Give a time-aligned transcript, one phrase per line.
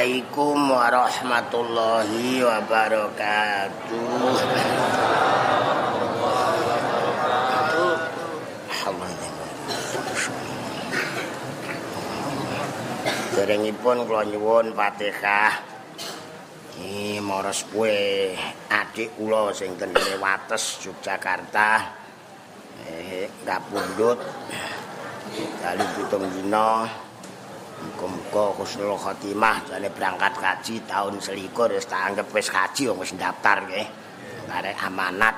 [0.00, 4.32] Assalamualaikum warahmatullahi wabarakatuh.
[13.36, 15.68] Derengipun kula nyuwun Fatihah.
[16.80, 18.32] Iki maros kuwe
[18.72, 21.92] adik kula sing ten Wates Yogyakarta.
[22.88, 24.16] Eh ngapundhut.
[25.60, 26.88] Kali pitung dina.
[27.80, 33.64] Muga-muga husnul khotimah jane berangkat kaji tahun selikur wis tak anggap wis kaji wis daftar
[33.64, 33.88] nggih.
[34.50, 35.32] Arek amanat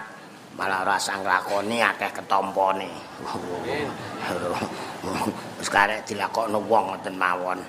[0.56, 2.90] malah ora sang lakoni akeh ketompone.
[5.60, 7.60] Wis karek dilakokno wong ngoten mawon.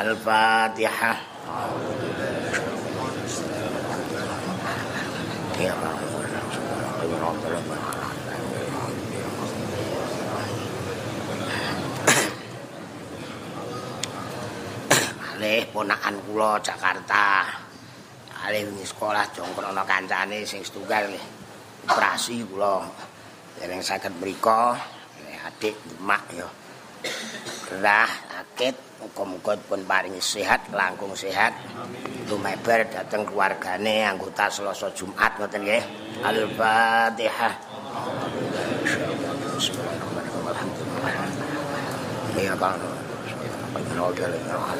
[0.00, 1.18] Al-Fatihah.
[5.60, 6.13] Ya Allah.
[15.54, 17.46] Malih ponakan kula Jakarta.
[18.50, 21.26] Wingi sekolah jongkrono kancane sing setunggal nggih.
[21.86, 22.82] Operasi kula.
[23.62, 24.74] Dereng saged mriku
[25.46, 26.50] adik mak ya.
[27.70, 31.54] Gerah sakit muga-muga pun paringi sehat, langkung sehat.
[32.26, 35.84] Lumebar dateng keluargane anggota Selasa Jumat ngoten nggih.
[36.26, 37.54] Al-Fatihah.
[42.34, 43.03] Ya, Pak.
[43.96, 44.78] نوجل لا حول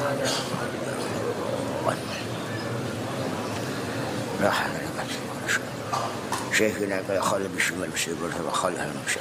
[1.85, 1.95] ولا قوة
[6.53, 7.89] شيخنا قال خالي بالشمال
[8.33, 9.17] هذا خالي هذا مش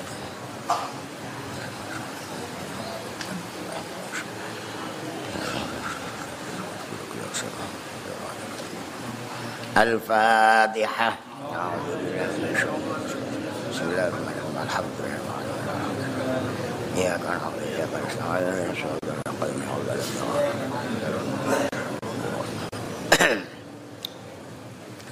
[9.77, 11.19] الفاتحة.
[13.71, 14.63] بسم الله الرحمن الرحيم.
[14.65, 15.19] الحمد لله
[16.97, 19.24] إياك نعبد وإياك نستعين.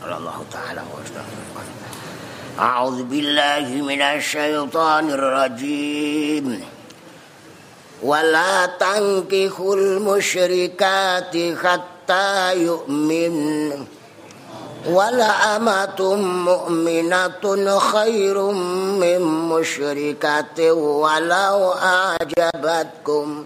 [0.02, 0.82] قال الله تعالى
[2.58, 6.64] أعوذ بالله من الشيطان الرجيم.
[8.02, 13.34] ولا تنكحوا المشركات حتى يؤمن.
[14.86, 16.00] ولا أمة
[16.50, 18.36] مؤمنة خير
[19.02, 23.44] من مشركة ولو أعجبتكم.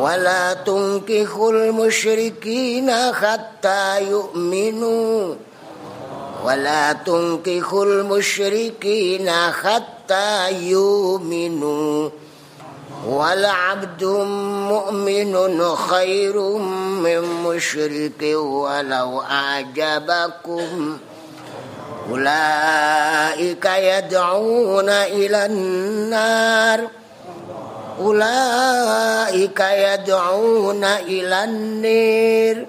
[0.00, 5.34] ولا تنكحوا المشركين حتى يؤمنوا.
[6.44, 12.10] ولا تنكحوا المشركين حتى يؤمنوا.
[13.08, 14.04] والعبد
[14.68, 16.40] مؤمن خير
[17.04, 20.98] من مشرك ولو أعجبكم.
[22.10, 26.88] أولئك يدعون إلى النار.
[28.00, 32.66] أولئك يدعون إلى النير.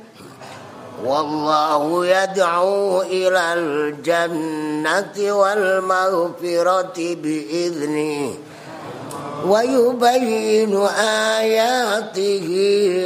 [1.05, 8.33] والله يدعو إلى الجنة والمغفرة بإذنه.
[9.47, 10.85] ويبين
[11.37, 12.47] آياته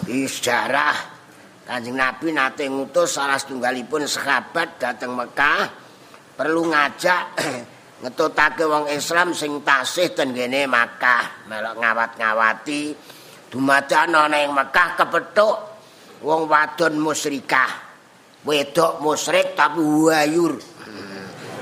[0.03, 1.12] Bisyarah
[1.63, 5.71] Kanjeng Nabi nate ngutus salah setunggalipun sahabat dateng Mekah
[6.35, 7.23] perlu ngajak
[8.03, 12.81] ngetutake wong Islam sing tasih ten kene Mekah melok ngawat-ngawati
[13.47, 15.55] dumadan ana ing Mekah kepethuk
[16.19, 17.95] wong wadon musyrikah.
[18.43, 20.59] Wedok musyrik tapi wayur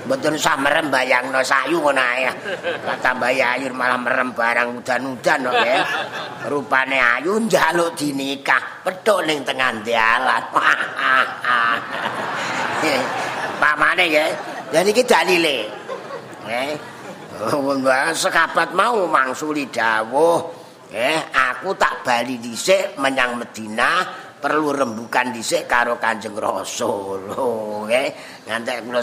[0.02, 2.26] Mboten usah merem bayangno sayu ngono ae.
[2.82, 5.80] Kata bayayur malah merem barang udan-udan kok ya.
[6.50, 10.44] Rupane ayu njaluk dinikah, petuk ning tengah dalan.
[13.62, 14.26] Pamane ya.
[14.74, 15.70] Dan iki dalile.
[16.50, 16.74] Eh.
[18.14, 20.46] sekabat mau mangsuli dawuh,
[20.94, 27.30] eh aku tak bali dhisik menyang Madinah perlu rembukan dhisik karo Kanjeng Rasul.
[27.86, 28.10] Nggih,
[28.50, 29.02] ngantek kula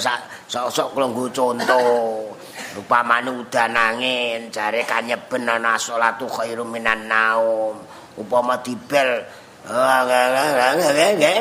[0.51, 2.35] sok-sok kula nggo contoh.
[2.75, 7.79] Upamane udan angin, jare kanyeben ana salatu khairum minan naum.
[8.19, 9.23] Upama dibel
[9.65, 11.41] nggih.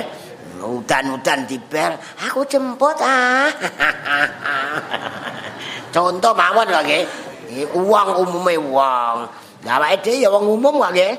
[0.57, 3.45] Udan-udan dibel, aku jemput ah.
[5.93, 7.03] Contoh mawon lho nggih.
[7.73, 9.17] Uang umume wong.
[9.67, 11.13] Awake dhewe ya wong umum kok nggih.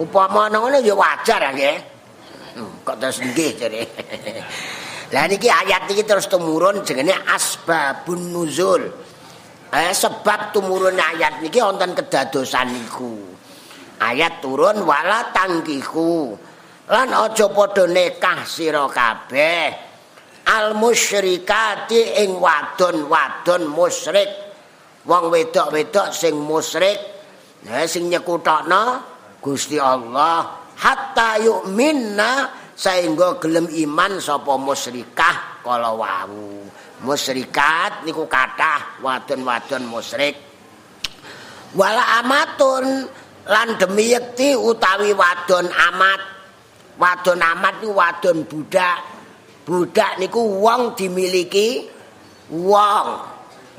[0.00, 1.91] Upama ngono ya wajar nggih.
[2.56, 3.82] Hmm, kok terus nggih jare.
[5.12, 8.82] Lah niki ayat iki terus tumurun jenenge asbabun nuzul.
[9.72, 13.16] Eh sebab tumurun ayat niki wonten kedadosan niku.
[14.00, 16.36] Ayat turun wala tangkihu.
[16.90, 19.70] lan aja padha nekah sira kabeh
[20.50, 24.28] al musyrikati ing wadon-wadon musyrik
[25.06, 26.98] wong wedok-wedok sing musyrik
[27.64, 29.08] nah sing nyekutokno
[29.38, 36.66] Gusti Allah hatta yu'minna sehingga gelem iman sapa musyrikah kala wau
[37.06, 40.34] musyrikat niku kathah wadon-wadon musyrik
[41.78, 43.06] wala amatun
[43.46, 46.42] lan demi yekti utawi wadon amat
[47.00, 48.98] wadon amat niku wadon budak.
[49.62, 51.86] Budak niku wong dimiliki
[52.50, 53.06] wong.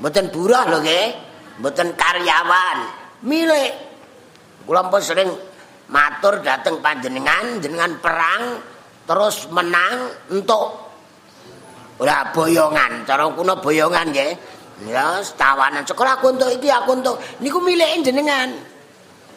[0.00, 1.08] Mboten buruh lho nggih.
[1.60, 2.78] Mboten karyawan.
[3.28, 3.72] Milik.
[4.64, 5.28] Kula pun sering
[5.88, 8.60] matur dateng panjenengan jenengan perang
[9.04, 10.84] terus menang untuk
[12.00, 13.04] ora boyongan.
[13.04, 14.32] Cara kuno boyongan nggih.
[14.90, 18.50] Ya, tawanan sekolah aku untuk iki aku untuk niku milik jenengan.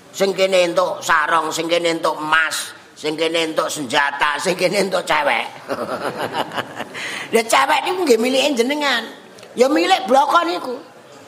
[0.09, 5.05] Sing kene entuk sarong, sing kene entuk emas, sing kene entuk senjata, sing kene entuk
[5.05, 5.45] cewek.
[7.35, 9.03] Ya cewek niku nggih milike jenengan.
[9.53, 10.75] Ya milik bloko niku.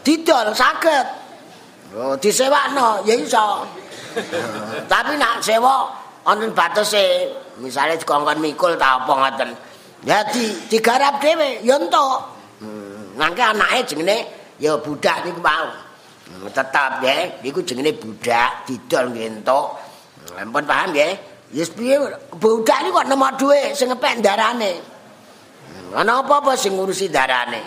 [0.02, 1.06] Didol saged.
[1.94, 3.68] Oh, disewakno ya iso.
[4.90, 5.90] Tapi nak sewa
[6.26, 7.30] wonten batese,
[7.62, 9.50] misale dikongkon mikul ta apa ngoten.
[10.06, 12.18] Ya di digarap dhewe ya entuk.
[13.20, 14.18] Nangke anake jenenge
[14.62, 15.68] ya budak niku mau.
[16.30, 19.76] Tetap ya, niku jenenge budak didol nggih entuk.
[20.40, 21.14] Ampun paham nggih?
[21.50, 21.98] Yes piye
[22.38, 24.72] budak iki kok nemok dhuwit sing ngepek darane.
[25.98, 27.60] Ana apa-apa sing ngurusi darane.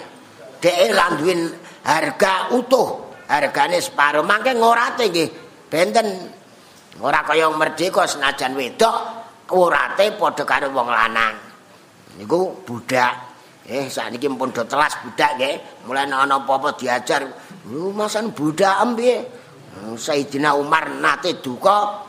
[0.62, 1.34] Dhek ra duwe
[1.82, 4.22] harga utuh, hargane separo.
[4.22, 5.28] Mangke ngorate nggih
[5.72, 6.28] benten.
[7.00, 8.96] Ora kaya merdeka senajan wedok,
[9.56, 11.40] urate padha karo wong lanang.
[12.20, 13.32] Niku budak.
[13.64, 15.88] Eh sakniki pun do telas budak nggih.
[15.88, 17.24] Mulai ana apa-apa diajar,
[17.72, 19.40] "Lu masan budak piye?"
[19.72, 22.04] Sayyidina Umar nate duka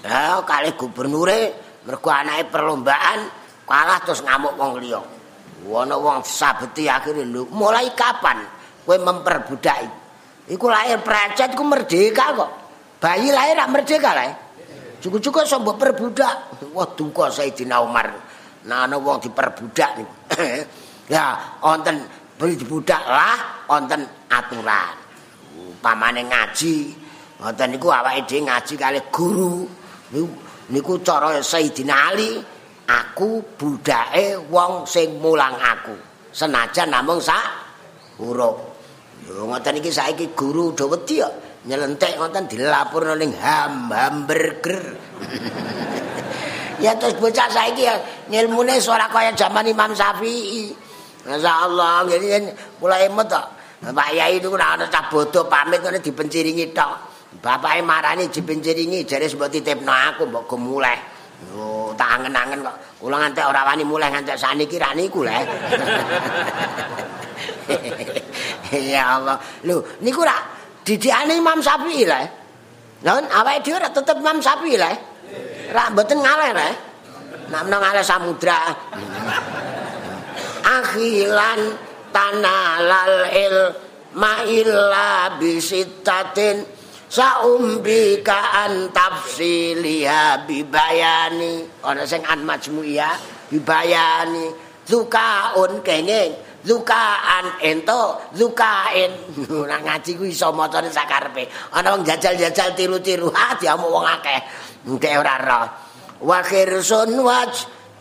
[0.00, 1.52] Ya kali gubernure
[1.84, 3.20] mergo anake perlombaan
[3.68, 5.00] kalah terus ngamuk wong liya.
[5.60, 8.40] Ana wong sabeti akhire lho, mulai kapan
[8.88, 9.76] kowe memperbudak
[10.48, 12.50] iku lahir precet iku merdeka kok.
[13.00, 14.28] Bayi lahir rak merdeka lah.
[15.00, 16.60] Cukup-cukup iso mbok perbudak.
[16.76, 18.12] Wah duka Sayyidina Umar.
[18.68, 20.14] Nah ana wong diperbudak niku.
[21.16, 22.04] ya wonten
[22.36, 24.94] dibudak lah wonten aturan.
[25.80, 26.92] Pamane ngaji,
[27.40, 29.64] wonten niku awake dhewe ngaji kali guru.
[30.70, 32.38] niku cara Sayyidina Ali
[32.86, 35.94] aku budake wong sing mulang aku
[36.30, 37.42] senajan namung sak
[38.18, 38.58] huruf
[39.26, 41.30] yo ngoten iki saiki guru do wedi yo
[41.68, 44.96] nyelentek ngoten dilapurno ning ham hamburger
[46.84, 47.94] ya terus bocah saiki ya
[48.32, 50.72] ngilmune ora kaya zaman Imam Syafi'i
[51.28, 53.32] masyaallah ngene mulai emot
[53.80, 59.30] Pak Yai niku ora ana cah bodoh pamit ngene dipenciringi tok Bapake marani dipenjeringi jare
[59.30, 60.98] mbok titipno aku mbok go muleh.
[61.54, 62.76] Yo tak angen-angen kok.
[62.98, 65.38] Kula ngantek ora wani muleh ngantek saniki ra niku le.
[68.92, 69.38] ya Allah.
[69.62, 70.34] Lho, niku ra
[70.90, 72.02] didikane Imam Syafi'i.
[72.10, 72.26] Lah
[73.14, 74.92] awake dhewe ra tetep Imam Syafi'i le.
[75.70, 76.68] Ra mboten ngaleh le.
[77.54, 78.58] Nak menang ngaleh samudra.
[80.66, 81.60] Akhilan
[82.10, 83.56] tanalal il
[84.18, 86.66] ma illa bisitatin
[87.06, 93.14] saumbi ka an tafsiliha bibayani ana sing an majmu'iyah
[93.50, 94.50] bibayani
[94.86, 96.34] zukaun kenging
[96.66, 99.12] zukaan ento zukain
[99.64, 104.40] ora ngaji ku iso macane sakarepe ana wong jajal-jajal tiru-tiru ha diamuk wong akeh
[104.86, 105.66] nek ora roh
[106.24, 107.52] wa khirsun waj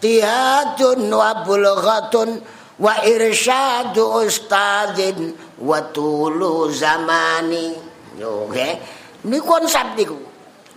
[0.03, 2.39] tihadun wa bulghatun
[2.79, 7.75] wa irsyadu ustadzin wa tulu zamani
[8.19, 8.99] yo okay.
[9.19, 10.15] Ini konsep niku.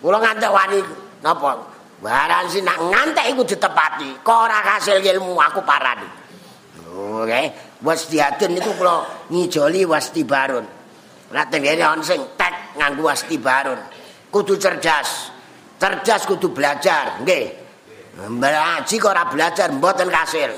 [0.03, 0.79] Kula ngantek wani
[1.23, 1.63] napa?
[2.03, 4.19] Barang sih nak ngantek iku ditepati.
[4.27, 6.22] Kok ora kasil ilmu aku parani.
[6.93, 7.45] Okay.
[7.81, 10.67] wasdiatun niku kula ngijoli wastibarun.
[11.33, 13.81] Nek tengene on sing tek nganggo wastibarun.
[14.29, 15.33] Kudu cerdas.
[15.81, 17.47] Cerdas kudu belajar, nggih.
[18.13, 20.53] Ngaji kok ora belajar mboten kasil.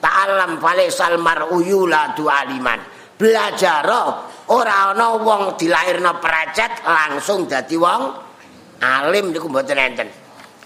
[0.00, 2.80] Ta'alam falisal mar'uyu la aliman.
[3.14, 3.86] Belajar
[4.50, 8.02] ora ana wong dilairno precet langsung dadi wong
[8.82, 10.08] alim niku mboten enten.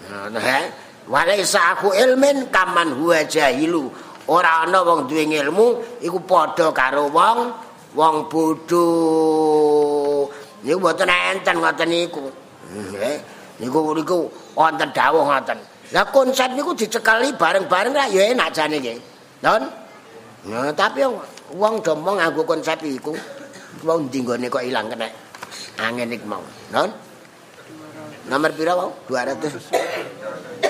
[0.09, 3.89] Nah, Walaisa aku ilmin kaman huwa jahilu.
[4.29, 7.49] Ora ana wong duwe ilmu iku padha karo wong
[7.97, 8.85] wong bodho.
[10.61, 12.29] Niku mboten enten ngoten niku.
[12.69, 13.17] Nggih.
[13.57, 15.57] Niku niku wonten dawuh ngoten.
[15.89, 18.99] Lah konsep niku dicekali bareng-bareng ra ya enak jane nggih.
[19.41, 19.65] Don.
[20.45, 21.01] Nah, tapi
[21.57, 23.17] wong do mong nganggo konsep iku.
[23.81, 25.09] Wong ndi nggone kok ilang kena.
[25.81, 26.45] Angin iku mau.
[26.69, 27.08] Don.
[28.29, 28.93] Nomor pira wau?
[29.09, 29.73] 200.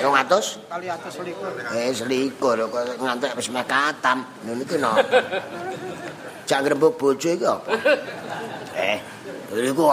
[0.64, 1.52] Kali atas selikur.
[1.76, 4.24] Eh, selikur kok ngantek wis meh katam.
[4.48, 4.96] Lho niki no.
[6.48, 7.70] Jak ngrembug bojo iki apa?
[8.80, 8.98] Eh,
[9.60, 9.84] niku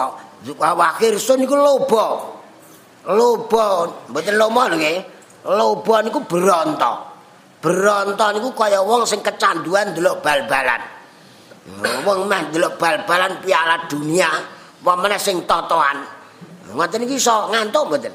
[0.56, 2.34] wakir sun niku lobo.
[3.04, 3.64] Lobo,
[4.08, 4.98] mboten lomo lho nggih.
[5.52, 6.92] Lobo niku beronto.
[7.60, 10.80] Beronto niku kaya wong sing kecanduan delok bal-balan.
[11.84, 14.32] Wong meh delok bal-balan piala dunia,
[14.80, 16.16] wong meneh sing totoan.
[16.68, 18.14] Ngoten iki iso ngantuk mboten?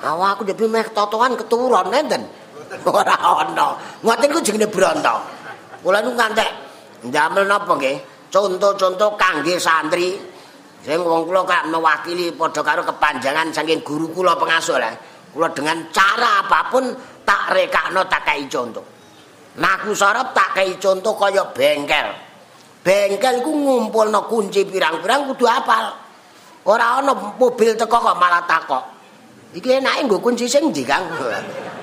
[0.00, 2.24] Awak aku dhewe meh totoan keturun nenten.
[2.88, 3.76] Ora ana.
[4.04, 5.16] Ngoten ku jenenge bronto.
[5.80, 6.50] Kula nu ngantek
[7.08, 7.96] ndamel napa nggih?
[8.30, 10.14] Conto-conto kangge santri
[10.80, 14.94] sing wong kula kak mewakili padha karo kepanjangan saking guru kula pengasuh lah.
[15.32, 18.82] Kula dengan cara apapun tak rekakno tak kai conto.
[19.58, 22.08] Naku sorop tak kai conto kaya bengkel.
[22.80, 26.09] Bengkel ku ngumpulno kunci pirang-pirang kudu apal.
[26.68, 28.84] Ora ana mobil teko kok malah takok.
[29.56, 31.08] Iki enake nggo kunci sing ndi, Kang?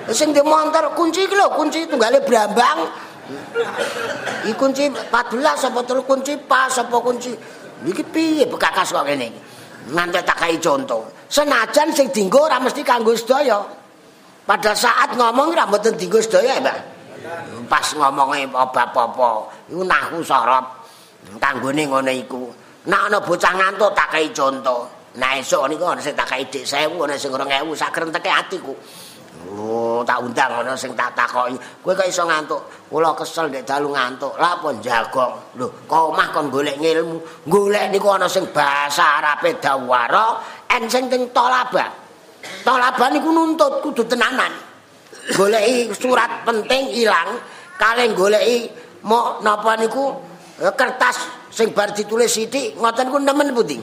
[0.08, 2.88] Sing di motor kunci iki lho, kunci tunggale Brambang.
[4.46, 7.34] Iki kunci 14 apa telu kunci pas apa kunci.
[7.84, 9.40] Iki piye bekakas kok ngene iki?
[9.92, 11.12] Nganti tak kai conto.
[11.28, 13.60] Senajan sing dinggo ora mesti kanggo sedaya.
[14.48, 16.78] Pada saat ngomong ora mboten dinggo sedaya, Mbak.
[17.68, 20.64] Pas ngomongnya apa-apa, iku nahu sorop.
[21.36, 22.48] Kanggone ngono iku.
[22.86, 24.86] Nek ana bocah ngantuk tak kei conto.
[25.18, 28.74] Nah esuk niku ana sing tak kei dik 1000, ana sing 2000 sak krenteke atiku.
[29.48, 31.56] Oh, tak undang ana sing tak takoki.
[31.82, 32.60] Kowe kok iso ngantuk?
[32.90, 34.34] Kula kesel nek dalu ngantuk.
[34.38, 35.58] Lah apa jagong?
[35.58, 37.46] Lho, kok omah kon golek ilmu.
[37.46, 40.38] Golek niku ana sing basa Arabe dawara,
[40.70, 41.86] en sing teng tolaba.
[42.62, 44.52] Tolaba niku nuntut kudu tenanan.
[45.34, 47.36] Goleki surat penting ilang,
[47.76, 48.68] kaleng goleki
[49.04, 50.12] mau napa niku
[50.72, 53.78] kertas sing bar ditulis sithik ngoten ku nemen pundi?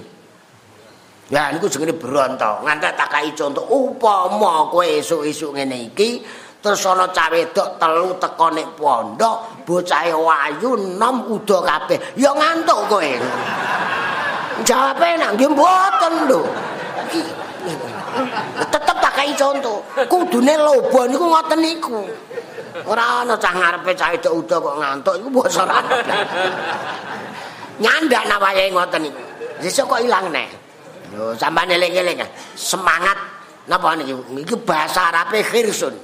[1.34, 6.22] Ya niku jenenge bronto ngantek tak kai conto upama kowe esuk-esuk ngene iki
[6.62, 11.98] terus ana cah wedok telu teko nek pondok bocahe wayu nom udo kabeh.
[12.14, 13.10] Ya ngantuk kowe.
[14.62, 16.42] Jawabe nang nggih mboten lho.
[18.70, 22.06] Tetep tak kai conto kudune lobo niku ngoten niku.
[22.86, 25.66] Ora ana cah ngarepe cah wedok udo kok ngantuk iku basa
[27.80, 29.22] nyandak nawayahe ngoten niku.
[29.64, 30.48] Sesuk kok ilang neh.
[31.16, 32.20] Lho sampean eling-eling
[32.58, 33.16] semangat
[33.70, 34.14] napa niki?
[34.44, 35.96] Iki bahasa Arabe khirsun.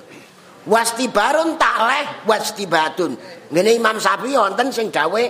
[0.61, 3.17] Wastibarun takleh wastibatun.
[3.49, 5.23] Ngene Imam Syafi'i wonten sing dawe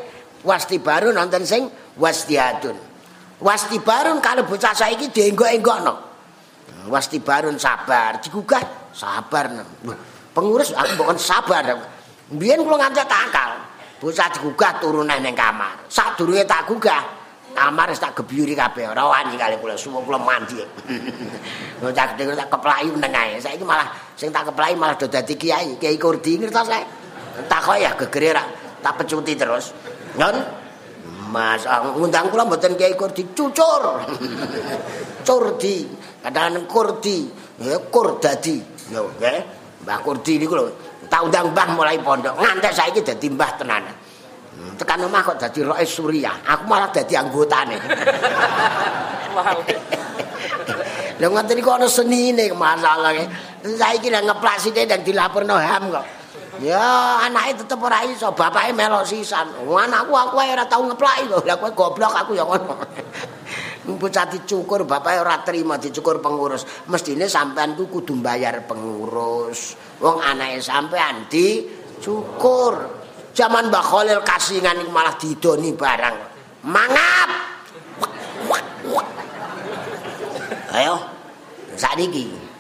[0.44, 2.76] wastibarun wonten sing wastiatun.
[3.42, 6.12] Wastibarun kalau bocah saiki dienggok-enggokno.
[6.92, 9.50] Wastibarun sabar, digugah sabar.
[10.36, 11.64] Pengurus aku bukan sabar.
[12.32, 13.52] Biyen kula ngancet akal.
[14.02, 15.86] Bocah digugah turunan ning kamar.
[15.86, 17.06] Sadurunge tak gugah,
[17.54, 18.90] kamar wis tak gebyuri kabeh.
[18.90, 20.58] Ora wani kali kula suwo kula mandi.
[21.82, 23.38] Bocah gedhe tak keplaki meneng ae.
[23.38, 26.82] Saiki malah sing tak keplaki malah do dadi kiai, kiai kurdi ngertos ae.
[27.46, 28.44] Tak kok ya gegere ra
[28.82, 29.70] tak pecuti terus.
[30.18, 30.38] Ngon
[31.32, 34.02] Mas ngundang kula mboten kiai kurdi cucur.
[35.22, 35.86] Curdi,
[36.26, 37.30] kadang kurdi,
[37.62, 38.58] ya kur dadi.
[38.90, 39.62] Lho, nggih.
[39.82, 40.66] Mbah Kurdi niku lho,
[41.12, 42.40] tak undang mbah mulai pondok.
[42.40, 43.84] Ngantek saiki dadi mbah tenan.
[44.56, 46.32] Hmm, tekan omah kok dadi roe surya.
[46.48, 47.76] Aku malah dadi anggotane.
[51.20, 53.12] Lha ngoten iki ana senine masalah
[53.62, 56.06] saiki nang ngeplasine dan dilaporno ham kok.
[56.64, 59.52] Ya anake tetep ora iso bapake melok sisan.
[59.68, 62.76] Anakku aku ae ora tau ngeplaki kok lha kowe goblok aku ya ngono.
[64.02, 66.88] Bocah dicukur bapake ora terima dicukur pengurus.
[66.88, 72.74] Mestine sampean ku kudu bayar pengurus wong anake sampean dicukur
[73.32, 76.16] zaman Mbah Khalil kasingan malah didoni barang
[76.66, 77.30] mangap
[80.74, 80.96] ayo
[81.78, 82.52] sakniki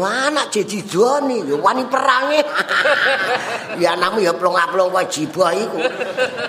[0.00, 2.40] anak jadi doni, wani perangi.
[3.82, 5.84] ya anakmu ya plong-plong wajibah iku.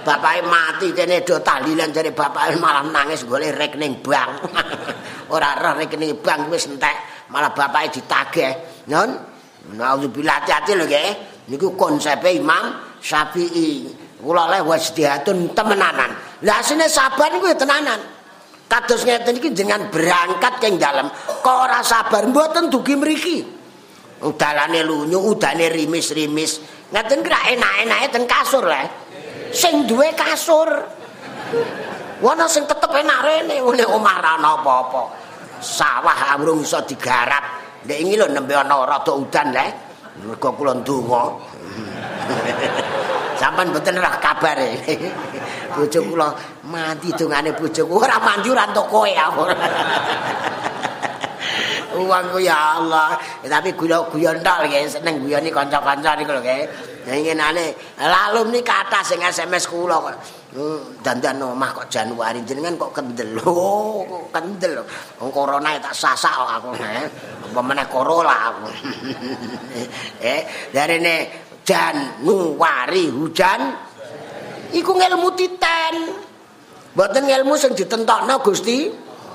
[0.07, 4.47] Bapaknya mati, kene do tahlilan dari bapaknya malah nangis golek rekening bank.
[5.35, 8.53] Ora roh rekening bank wis entek, malah bapaknya ditagih.
[8.87, 9.11] Non,
[9.71, 11.11] Nauzubillah hati-hati lho nggih.
[11.47, 13.87] Niku konsep Imam Syafi'i.
[14.19, 16.11] Kula le wasdihatun temenanan.
[16.43, 17.99] Lah asine sabar niku tenanan.
[18.67, 21.05] Kados ngeten iki dengan berangkat keng dalem
[21.45, 23.37] kok ora sabar mboten dugi mriki.
[24.23, 26.51] Udalane lunyu, udane rimis-rimis.
[26.89, 28.83] Ngeten kira enak-enake ten kasur le.
[29.51, 30.71] Sing duwe kasur.
[32.23, 35.03] Wono sing tetep enak rene ngene omah ra apa-apa.
[35.59, 37.72] Sawah amrung iso digarap.
[37.83, 39.65] Nek iki lho nembe ana rada udan le.
[40.23, 41.21] Mergo kula ndonga.
[43.39, 44.69] Sampan mboten ora kabare.
[45.75, 46.27] Bojo kula
[46.69, 49.43] mati dongane bojoku ora mandi ora entuk kowe aku.
[52.41, 53.15] Ya Allah.
[53.45, 56.92] Tapi gula guyon tok nggih, seneng guyoni kanca-kanca niku lho nggih.
[57.03, 60.15] Ngenane lalu ni kata sing SMS kula kok.
[60.53, 63.35] Hmm, dandan omah kok Januari jenengan kok kendel.
[63.43, 64.85] Oh, kendel.
[65.19, 66.69] Wong corona tak sasak kok aku.
[67.51, 68.65] Apa meneh Corolla aku.
[70.31, 71.15] eh, darene
[71.67, 73.61] Januari hujan
[74.71, 75.95] iku ngelmu titen.
[76.93, 78.87] Mboten ngelmu sing ditentokno Gusti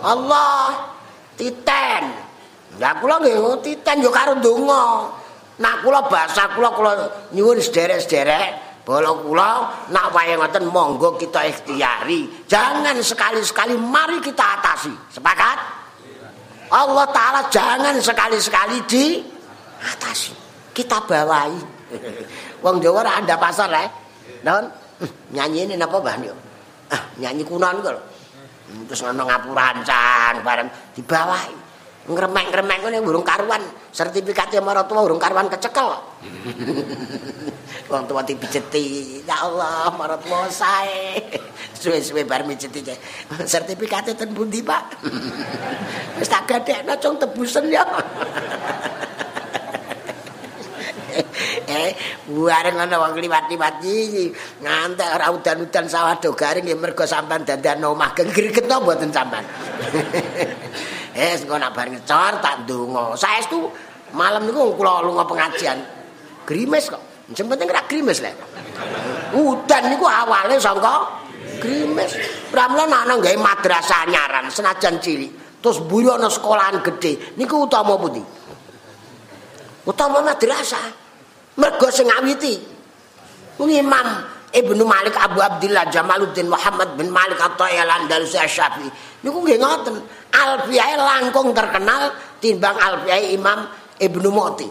[0.07, 0.95] Allah.
[1.37, 2.05] Titen.
[2.79, 5.18] Lah kula nggih titen yo karo donga.
[5.59, 6.93] Nak kula basa kula kula
[7.35, 12.49] nyuwun sederek-sederek Bolo kula nak wae ngoten monggo kita ikhtiari.
[12.49, 14.89] Jangan sekali-sekali mari kita atasi.
[15.13, 15.61] Sepakat?
[16.73, 19.21] Allah taala jangan sekali-sekali di
[19.77, 20.33] atasi.
[20.73, 21.61] Kita bawahi.
[22.65, 23.89] Wong Jawa ora anda pasar eh.
[24.41, 24.65] Don,
[25.37, 26.17] nyanyi ini napa Mbah
[26.89, 27.93] Ah, nyanyi kunon kok.
[28.89, 31.68] Terus ngono ngapurancang bareng dibawahi.
[32.09, 33.61] Ngremek-ngremek ngene burung karuan.
[33.93, 35.93] Sertifikatnya marang tua burung karuan kecekel.
[37.89, 39.21] Wong tua dipijeti.
[39.29, 41.21] Ya Allah marang sae.
[41.79, 42.83] Suwe-suwe bar mijeti
[43.47, 44.99] sertifikatnya ten pundi Pak?
[46.19, 47.87] Wis tak gadekno cung tebusen ya.
[51.71, 51.95] Eh
[52.27, 54.35] bareng ana wong liwat-liwat iki.
[54.59, 59.47] Ngantek ora udan-udan sawah do garing mergo sampean dandan omah gegriget to mboten sampean
[61.15, 63.17] Eh, engko nak bar ngecor tak ndonga.
[63.17, 63.69] Saestu
[64.13, 65.79] malam niku kula lunga pengajian.
[66.45, 67.03] Grimes kok.
[67.37, 68.33] Sing penting ora grimes le.
[69.37, 71.21] Udan niku awale sangka
[71.61, 72.17] grimes.
[72.49, 75.61] Pramila ana gawe madrasah nyaran senajan cilik.
[75.61, 77.37] Terus buyo ana sekolahan gede.
[77.37, 78.23] Niku utama pundi?
[79.85, 80.87] Utama madrasah.
[81.59, 82.55] Mergo sing ngawiti.
[83.59, 88.89] Imam Ibnu Malik Abu Abdullah Jamaluddin Muhammad bin Malik At-Tayyal Andalusi Asy-Syafi'i.
[89.21, 89.97] Niku nggih ngoten.
[90.33, 93.69] Alfiyah langkung terkenal timbang Alfiyah Imam
[94.01, 94.69] Ibnu Mu'ti.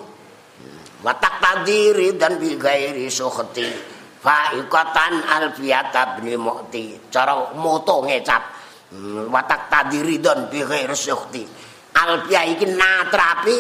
[1.06, 3.70] Watak tadiri dan bi gairi sukhti
[4.18, 7.14] Fa'ikatan Alfiyah bin Mu'ti.
[7.14, 8.44] Cara moto ngecap.
[8.88, 11.46] Hmm, watak tadiri dan bi gairi sukhti.
[11.94, 13.58] Alfiyah iki natrapi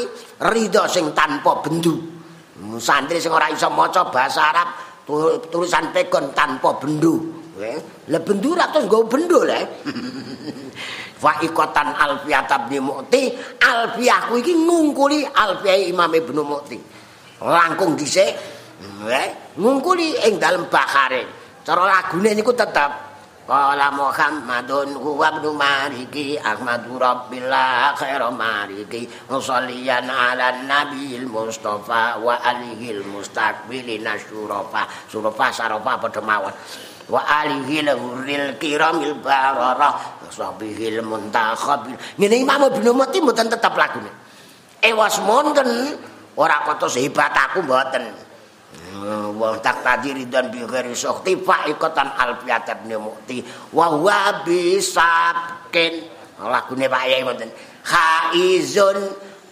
[0.49, 1.93] ridho sing tanpa bendu.
[2.57, 4.86] Hmm, santri sing ora iso maca bahasa Arab
[5.49, 7.15] tulisan pegon tanpa bendu.
[8.07, 9.59] Lah bendu ra terus nggo bendu le.
[11.23, 16.77] Wa ikotan alfiyat bin Mu'ti, alfiyahku iki ngungkuli alfiyah Imam Ibnu Mu'ti.
[17.41, 18.37] Langkung dhisik
[19.57, 21.25] ngungkuli ing dalem bakare.
[21.65, 23.06] Cara lagune niku tetep
[23.47, 33.07] Qala Muhammadun huwa ibnu Mariki Ahmadu Rabbillah khairu Mariki Musalliyan ala Nabil Mustafa wa alihil
[33.07, 34.83] mustaqbilina syurafa.
[35.07, 36.51] Syurafa sarofa pada mawon.
[37.07, 39.95] Wa alihil hurril kiramil bararah
[40.27, 44.11] Sahbihil muntakhabil Ini imam ibnu Mati mboten tetap lagu ini
[44.83, 45.95] Ewas monten
[46.35, 48.26] Orang kata sehebat aku mboten
[49.37, 53.43] wa tak tadiri dan bi ghairi sukhti fa ikatan alfiyat ibn mu'ti.
[53.73, 55.93] Wa huwa bisabkin
[56.41, 57.49] lagune Pak Yai wonten.
[57.87, 58.97] Haizun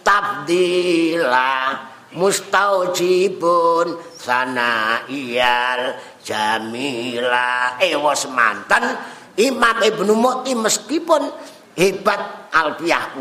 [0.04, 1.78] tabdila
[2.16, 7.78] mustaujibun sanaiyal jamila.
[7.82, 8.96] Eh was mantan
[9.36, 11.28] Imam Ibnu Mu'ti meskipun
[11.76, 13.20] hebat alfiyahku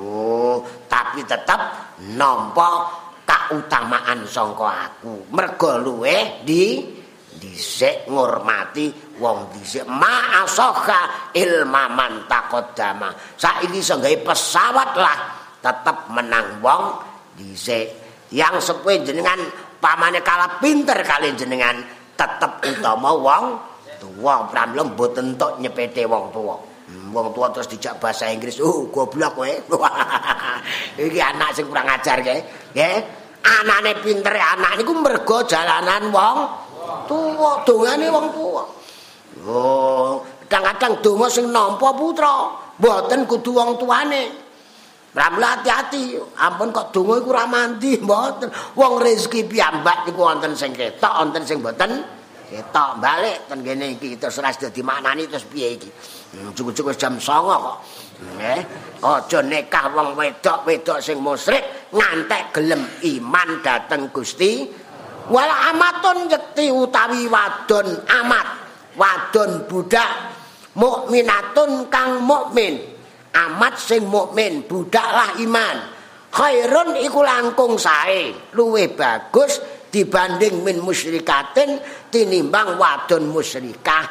[0.00, 5.32] oh, tapi tetap nampak kautamaan sangka aku.
[5.32, 6.84] Mergo luwe di
[7.40, 9.88] dhisik ngurmati wong dhisik.
[9.88, 13.08] Ma'asoha ilmaman taqaddama.
[13.40, 15.18] Saiki gawe pesawat lah
[15.64, 16.82] tetep menang wong
[17.40, 18.04] dhisik.
[18.32, 19.40] Yang sepuh jenengan
[19.80, 21.80] pamane kala pinter kali jenengan
[22.16, 23.44] tetep utama wong
[23.96, 24.44] tuwa.
[24.48, 26.56] Pramila mboten tok nyepete wong tuwa.
[26.88, 28.60] Hmm, wong tua terus dijak bahasa Inggris.
[28.60, 29.48] Oh goblok kowe.
[31.00, 32.40] Iki anak sing kurang ajar nggih
[32.72, 36.38] nggih anane pintere anak niku mergo jalanan wong
[37.10, 38.64] tuwa dongane wong tuwa
[39.46, 44.42] oh kadang-kadang donga sing nampa putra mboten kudu wong tuane
[45.12, 48.48] Pramila hati-hati, ampun kok donga iku ora mandi mboten.
[48.72, 52.00] Wong rezeki piyambak niku wonten sing ketok, wonten sing mboten
[52.48, 52.96] ketok.
[52.96, 55.92] Balik ten kene iki terus ora dadi maknani terus piye iki.
[56.32, 57.76] Hmm, cukup-cukup jam 09.00 kok.
[58.22, 58.60] Nggih.
[59.02, 64.70] Aja nekah wong wedok-wedok sing musyrik ngantek gelem iman dateng Gusti.
[65.26, 68.46] Wala amatun yekti utawi wadon amat.
[68.94, 70.10] Wadon budak
[70.78, 72.92] mukminatun kang mukmin.
[73.32, 75.76] amat sing mukmin budaklah iman
[76.32, 79.60] khairun iku langkung sae luwe bagus
[79.92, 81.80] dibanding min musyrikatin
[82.12, 84.04] tinimbang wadon musyrikah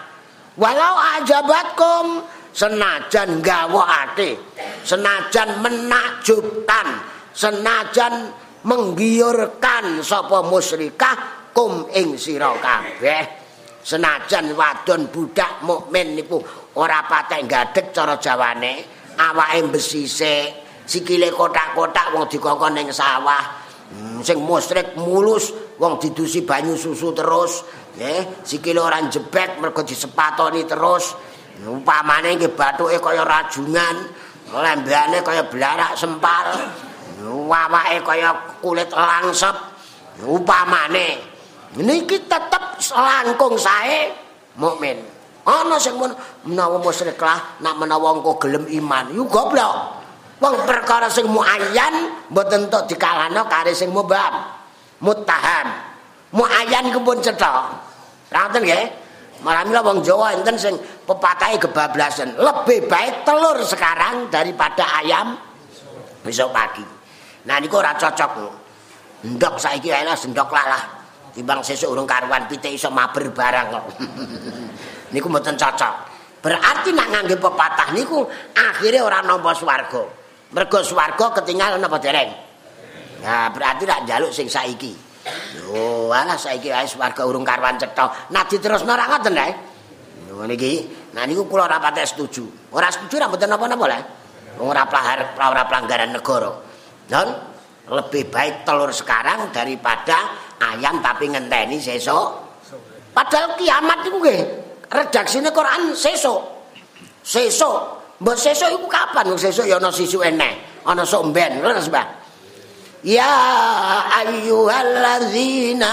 [0.58, 4.40] walau ajabatkum senajan gawokake
[4.84, 6.88] senajan menakjubkan
[7.32, 8.32] senajan
[8.68, 13.24] menggiurkan sapa musyrikah kum ing sira kabeh
[13.82, 16.38] senajan wadon budak mukmin niku
[16.78, 20.48] ora patek gadek cara jawane awake besisik,
[20.88, 23.60] sikile kotak-kotak wong dikongkon ning sawah.
[23.92, 27.68] Hmm, sing musyrik mulus wong didusi banyu susu terus,
[28.00, 28.48] nggih.
[28.48, 31.12] Sikile ora jebek mergo disepatoni terus.
[31.62, 33.96] Upamane nggih bathuke kaya rajungan,
[34.52, 36.58] lembane kaya blarak sempal.
[37.22, 38.32] Wawake kaya
[38.64, 39.54] kulit langsep.
[40.26, 41.22] Upamane
[41.78, 44.12] niki tetep langkung sae
[44.60, 45.22] mukmin.
[45.42, 45.98] ana sing
[46.46, 49.98] menawa musyrik lah nak menawa engko gelem iman yu goblok
[50.38, 54.46] wong perkara sing muayyan mboten tok dikalahno kare sing mubam
[55.02, 55.82] muttaham
[56.30, 57.74] muayyan ku pun cetha
[58.30, 58.86] ngoten nggih
[59.42, 62.38] Malamila wong Jawa enten sing pepatahe kebablasan.
[62.38, 65.34] Lebih baik telur sekarang daripada ayam
[66.22, 66.86] besok pagi.
[67.50, 68.32] Nah niku ora cocok.
[69.22, 70.84] Ndok saiki lah sendok lah lah.
[71.34, 73.86] Timbang sesuk urung karuan pitik iso maber barang kok.
[75.14, 75.94] niku mboten cocok.
[76.42, 80.06] Berarti nak ngangge pepatah niku akhirnya ora nampa swarga.
[80.52, 82.30] Mergo swarga ketinggalan napa dereng?
[83.22, 85.11] Nah, berarti nak njaluk sing saiki.
[85.54, 88.10] Yo, alah saiki wae swarga urung karwan cetha.
[88.34, 89.52] Nah diterusno ora ngoten ae.
[90.26, 92.74] Yo niki, nah niku kula ora patek setuju.
[92.74, 94.00] Ora setuju ra mboten napa-napa lho.
[94.66, 96.52] Ora pelahar ora pelanggaran negara.
[97.06, 97.28] Dan
[97.92, 102.50] lebih baik telur sekarang daripada ayam tapi ngenteni sesuk.
[103.12, 104.40] Padahal kiamat niku nggih
[104.90, 106.42] redaksine Quran sesuk.
[107.22, 108.02] Sesuk.
[108.22, 109.34] Mbok sesuk iku kapan?
[109.38, 112.21] Sesuk ya ana sisuk eneh, ana sok mben, leres, Mbah.
[113.02, 113.34] Ya
[114.22, 115.90] ayyuhalladzina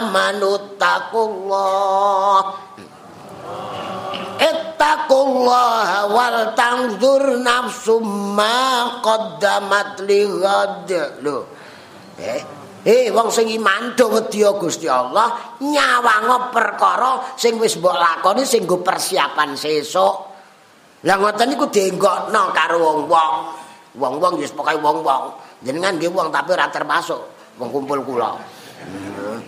[0.00, 2.40] amanu taqullah.
[4.40, 10.88] Ittaqullaha wal tanzur nafsum ma qaddamat lighad.
[11.20, 11.38] Lho.
[12.16, 12.40] Eh,
[12.86, 18.62] Eh wong sing iman do wedya Gusti Allah nyawang perkara sing wis mbok lakoni sing
[18.62, 20.14] persiapan sesuk.
[21.02, 23.34] Lah ngoten niku dienggokno karo wong-wong.
[23.98, 25.34] Wong-wong wis pokoke wong-wong.
[25.64, 27.20] Jenengan nggih wong tapi ora termasuk
[27.56, 28.36] wong kumpul kula.
[28.84, 29.38] Hmm.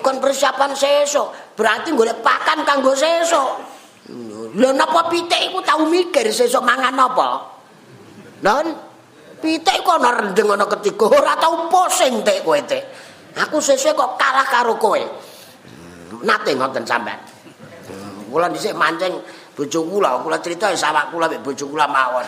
[0.00, 3.50] Kan persiapan sesuk, berarti golek pakan kanggo sesuk.
[4.52, 7.28] Lha napa pitik iku tau mikir sesuk mangan apa?
[8.44, 8.56] Lha
[9.42, 12.86] Pitik kok ana rendeng ana ketiga ora tau pusing tek kowe tek.
[13.42, 15.02] Aku sesuk kok kalah karo kowe.
[15.02, 17.18] Hmm, nate ngoten sampean.
[17.90, 19.18] Hmm, kula dhisik mancing
[19.52, 22.26] bojo kula, kula cerita sawak kula mek bojo kula mawon.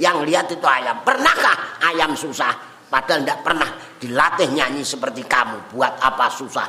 [0.00, 0.96] Yang lihat itu ayam.
[1.04, 2.52] Pernahkah ayam susah?
[2.86, 5.74] Padahal tidak pernah dilatih nyanyi seperti kamu.
[5.74, 6.68] Buat apa susah?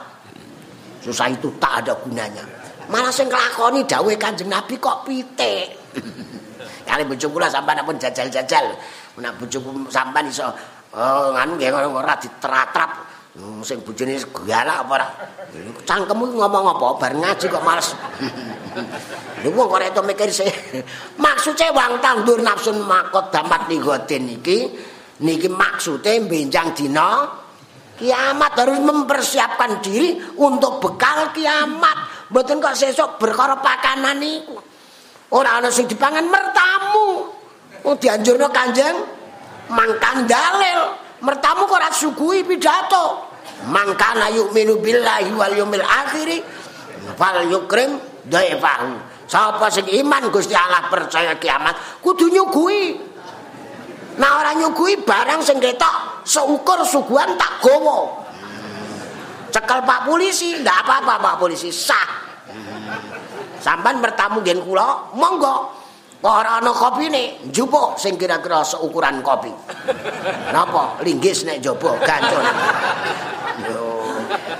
[1.00, 2.44] Susah itu tak ada gunanya.
[2.88, 5.68] Malah sing kelakoni dawuh Kanjeng Nabi kok pitik.
[6.88, 8.66] Kali bojo kula sampean pun jajal-jajal.
[9.18, 10.46] nek bojoku sampean iso
[10.94, 13.07] oh nganu nggih ora diteratrap hmm,
[13.62, 15.08] sing bojone galak apa ora?
[15.86, 16.86] Cangkemmu ngomong apa?
[16.98, 17.94] Bar ngaji kok males.
[19.46, 20.50] Lho wong kok reto mikir sih?
[21.24, 24.60] Maksude wong tandur nafsu makot damat nigoten iki.
[25.18, 27.26] Niki maksude benjang dina
[27.98, 28.54] kiamat.
[28.54, 32.30] Harus mempersiapkan diri untuk bekal kiamat.
[32.30, 34.58] Mboten kok sesuk berkara pakanan niku
[35.34, 37.34] ora ana sing dipangan mertamu.
[37.84, 38.96] Oh dianjurno Kanjeng
[39.74, 40.80] mangkan dalil.
[41.18, 43.27] Mertamu kok ora suguhi pidato.
[43.66, 46.46] Mangkana yu'minu billahi wal yaumil akhir
[47.18, 47.98] fal yukrim
[48.30, 49.18] dhaifahu.
[49.28, 51.74] Sapa sing iman Gusti Allah percaya kiamat
[52.06, 52.96] kudu nyuguhi.
[54.18, 58.24] Nah orang nyuguhi barang sing ketok seukur suguhan tak gowo.
[59.48, 62.28] Cekel Pak Polisi, ndak apa-apa Pak Polisi, sah.
[63.64, 65.87] Sampan bertamu gen kula, monggo.
[66.28, 69.48] Ora ana kopine, njupuk sing kira-kira seukuran kopi.
[70.52, 71.00] Napa?
[71.00, 72.44] Linggis nek jaba gancur.
[73.64, 74.04] Yo.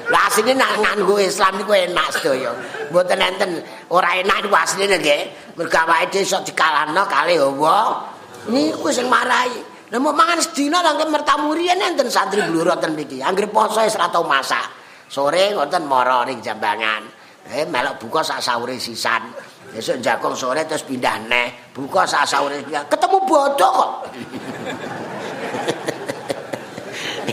[0.08, 2.56] Lah asline nak nganggo Islam niku enak sedaya.
[2.88, 3.60] Mboten enten
[3.92, 5.22] ora enak niku asline nggih.
[5.60, 8.16] Mergo awake dhewe iso dikalahno kalih Allah.
[8.48, 9.60] Niku sing marahi.
[9.92, 13.20] Lah mau mangan sedina nang mertamu riyen enten santri bluro ten mriki.
[13.20, 14.72] Anggere poso wis ora tau masak.
[15.12, 17.04] Sore ngoten mara ning jambangan.
[17.52, 19.36] Eh melok buka sak sahure sisan.
[19.68, 21.72] Besok jakong sore terus pindah neh.
[21.76, 23.92] Buka sak sahure ketemu bodoh kok.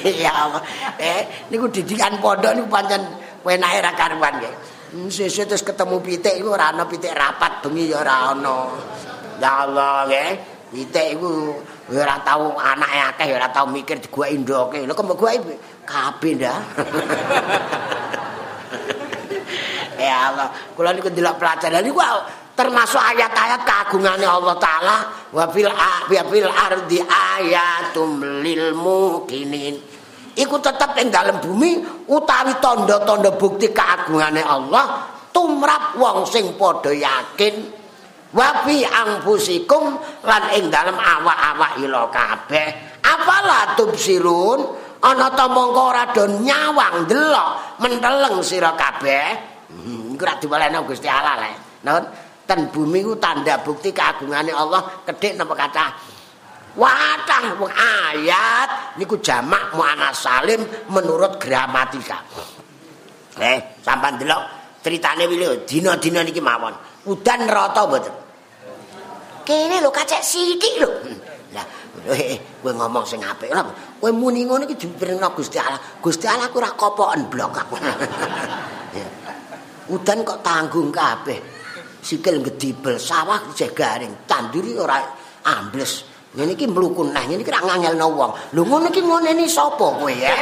[0.22, 0.62] ya Allah.
[0.98, 3.02] Eh niku didikan pondok niku pancen
[3.46, 4.54] wenake ra karuan nggih.
[4.94, 8.58] Hmm, sesuk terus ketemu pitik iku ora ana pitik rapat bengi ya ora ana.
[9.38, 10.30] Ya Allah nggih.
[10.74, 11.54] Pitik iku
[11.92, 15.36] ora tau anake akeh ora tau mikir gua indoke lho kok gua
[15.84, 16.58] kabeh ndak
[20.04, 20.48] ya Allah.
[20.76, 21.80] Kula niku ndelok pelajaran.
[21.80, 22.00] Niku
[22.54, 24.96] termasuk ayat-ayat kagungane Allah taala
[25.34, 25.70] wa fil
[26.06, 29.74] fil ardi ayatum lil mukinin
[30.38, 37.54] iku tetep ing dalem bumi utawi tanda-tanda bukti kagungane Allah tumrap wong sing padha yakin
[38.34, 42.98] wa fi anfusikum lan ing dalem awak-awak ila kabeh.
[43.02, 44.82] Apala tubsirun?
[45.04, 49.53] Ana ta mongko ora nyawang delok menteleng sira kabeh
[50.14, 51.50] iku ra diwalene Gusti Allah le
[51.84, 52.02] non
[52.46, 55.86] ten bumi ku tanda bukti keagungane Allah kedhik napa kata
[56.74, 60.58] Watah ayat niku jamak muannas salim
[60.90, 62.18] menurut gramatika.
[63.38, 64.42] Eh, sampean delok
[64.82, 66.74] critane wile dina-dina niki mawon.
[67.06, 68.14] Udan rata mboten.
[69.46, 70.90] kene lho kacek sithik lho.
[71.54, 71.62] Lah,
[72.10, 73.62] eh, kowe ngomong sing apik ora.
[74.00, 75.78] Kowe muni ngono iki dipirengno Gusti Allah.
[76.02, 77.76] Gusti Allah ku ora kopoken blok aku.
[79.92, 81.40] Udan kok tanggung kabeh.
[82.04, 85.00] Sikil gedibel, sawah jek garing, tanduri ora
[85.44, 86.04] ambles.
[86.36, 88.30] Ngene iki mlukun nah, ngene iki ra ngangelno wong.
[88.52, 90.34] Lho ngono iki ngoneni sapa kowe ya?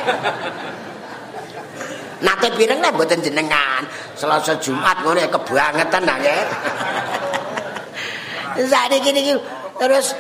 [2.23, 3.87] Nate pireng nek mboten jenengan.
[4.19, 6.35] Selasa Jumat ngono kebangetan nah ya.
[8.59, 9.33] Saiki niki
[9.79, 10.17] terus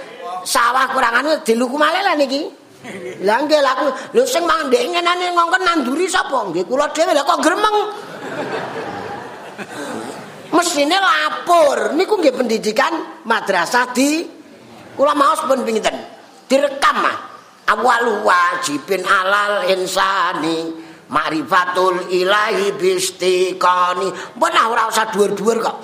[0.46, 2.46] sawah kurang anu diluku malih lah niki.
[3.22, 6.52] Lah nggih laku lho sing mandek ngenane ngongkon nanduri sapa?
[6.52, 7.76] Nggih kula dhewe lah kok gremeng.
[10.52, 14.24] Mesine lapor niku nggih pendidikan madrasah di
[14.92, 15.96] kula maos pun pinten.
[16.44, 17.18] Direkam mah.
[17.72, 20.76] Awal wajibin alal insani
[21.08, 24.36] ma'rifatul ilahi bistiqani.
[24.36, 25.76] Mbon ora usah dhuwur-dhuwur kok.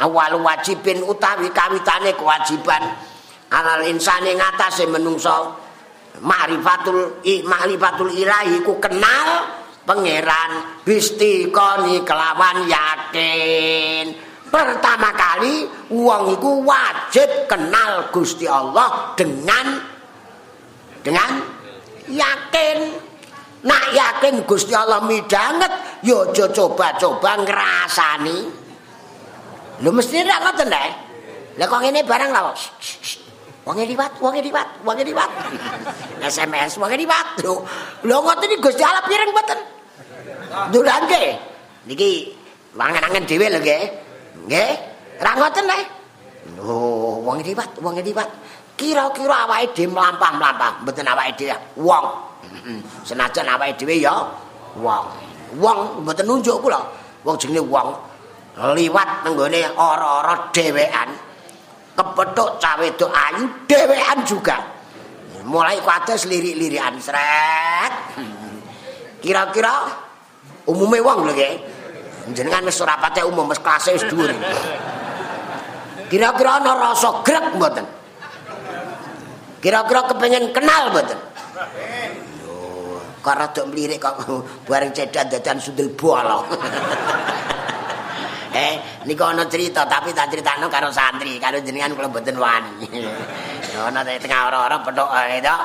[0.00, 2.82] awal wajibin utawi kawitane kewajiban
[3.48, 5.56] alal insani ngatasé menungso
[6.20, 9.55] ma'rifatul ma'rifatul ilahi ku kenal
[9.86, 14.12] pangeran bistiqoni kelawan yakin
[14.50, 19.80] pertama kali wong iku wajib kenal Gusti Allah dengan
[21.00, 21.40] dengan
[22.10, 22.78] yakin
[23.62, 28.66] nak yakin Gusti Allah midanget yo coba-coba ngrasani
[29.84, 30.80] Lho mesti ra ngoten ta?
[31.60, 32.52] Lah kok ngene barang lho.
[33.66, 35.30] Wong liwat, wong liwat, wong liwat.
[36.32, 37.44] SMS wong liwat.
[37.44, 37.60] Lho,
[38.06, 39.75] lho ngoten Gusti Allah pireng mboten?
[40.72, 41.30] Dulan nggih.
[41.86, 42.10] Niki
[42.74, 43.82] wangen-wangen dhewe lho nggih.
[44.46, 44.72] Nggih.
[45.20, 45.78] Ra ngoten ta?
[46.56, 46.78] Lho,
[47.26, 48.28] wong liwat, wong liwat.
[48.76, 51.56] Kira-kira awake dhewe mlampah-mlampah, mboten awake dhewe.
[51.80, 52.06] Wong.
[53.04, 54.14] Senajan awake dhewe ya
[54.76, 55.04] wong.
[55.62, 56.80] Wong mboten nunjuk kula.
[57.24, 57.88] Wong jenenge wong.
[58.56, 61.12] liwat nenggone ora-ora dhewean
[61.92, 64.56] kepethuk cawe do ayu dhewean juga
[65.44, 67.92] mulai kuates lirik-lirikan sret
[69.22, 69.92] kira-kira
[70.66, 71.54] umume wong lho nggih
[72.34, 74.30] jenengan wis ora pate umum wis kelas wis dhuwur.
[76.06, 77.86] Kira-kira ana rasa grek mboten?
[79.62, 81.18] Kira-kira kepengin kenal mboten?
[83.22, 84.22] Kok rada mlirik kok
[84.70, 86.46] bareng cedak dadan sundel bolong
[88.56, 92.88] Eh, niku ana cerita tapi tak critakno karo santri, karo jenengan kula mboten wani.
[93.68, 95.56] Ya ana tengah ora-ora petuk ae to.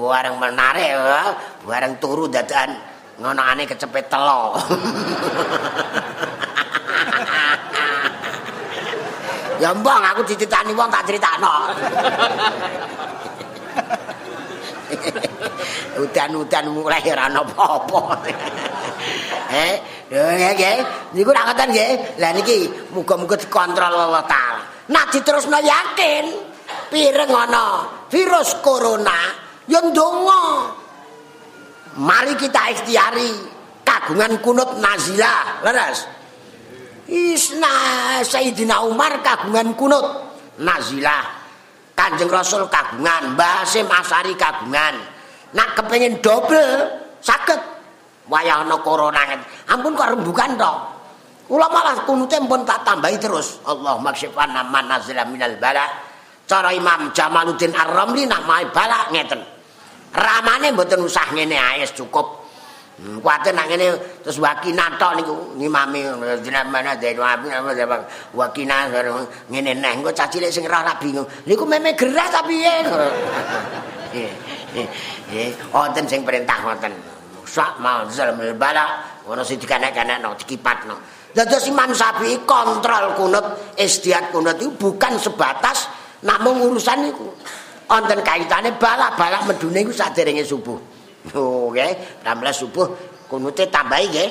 [0.00, 0.96] Bareng menarik,
[1.68, 2.72] bareng turu dadan
[3.18, 4.54] ngonane kecepet telo.
[9.62, 11.74] ya mbong aku dicritani wong tak critakno.
[15.98, 18.00] Udan-udan mulai ora apa-apa.
[19.50, 19.74] Eh,
[20.08, 20.78] Ya nggih.
[21.12, 21.92] Niku nak ngoten nggih.
[22.16, 24.88] Lah niki muga-muga dikontrol Allah taala.
[24.88, 26.24] Nak diterusno yakin
[26.88, 29.36] pireng ana virus corona
[29.68, 30.77] ya ndonga.
[31.98, 33.30] Mari kita ikhtiari
[33.82, 35.66] kagungan kunut nazilah.
[35.66, 36.06] Leres.
[37.10, 37.74] Isna
[38.22, 40.06] Sayyidina Umar kagungan kunut
[40.62, 41.36] nazilah.
[41.98, 44.94] Kanjeng Rasul kagungan, Mbah Hasim Asari kagungan.
[45.50, 46.86] Nak kepengin double
[47.18, 47.58] saged
[48.28, 49.24] wayah ana corona
[49.66, 50.72] ampun kok rembukan to
[51.48, 55.88] kula malah kunute pun tak tambahi terus Allah maksifan man nazila minal bala
[56.44, 59.40] cara Imam Jamaluddin Ar-Ramli namae balak ngeten
[60.12, 62.48] ramane mboten usah ngene ae cukup.
[62.98, 63.94] Hmm, kuwatir nak ngene
[64.26, 66.02] terus wakina tok niku ngimami
[66.42, 67.46] jenengan dene api
[68.34, 68.90] wakina
[69.46, 71.26] ngene neh engko cacilik sing ora bingung.
[71.46, 72.74] Niku meme gerah tapi piye?
[75.28, 76.90] Eh wonten sing perintah wonten.
[77.46, 80.96] Sak mazal bala ono sing dikanek-kanekno dikipatno.
[81.32, 85.86] Dados Imam Syafi'i kontrol kunut istiad kunut itu bukan sebatas
[86.24, 87.30] namung urusan niku
[87.88, 90.78] wonten kaitane bala-bala medune iku saderenge subuh.
[91.34, 92.22] Oh, nggih,
[92.52, 92.86] subuh
[93.26, 94.30] kunute tambahi nggih.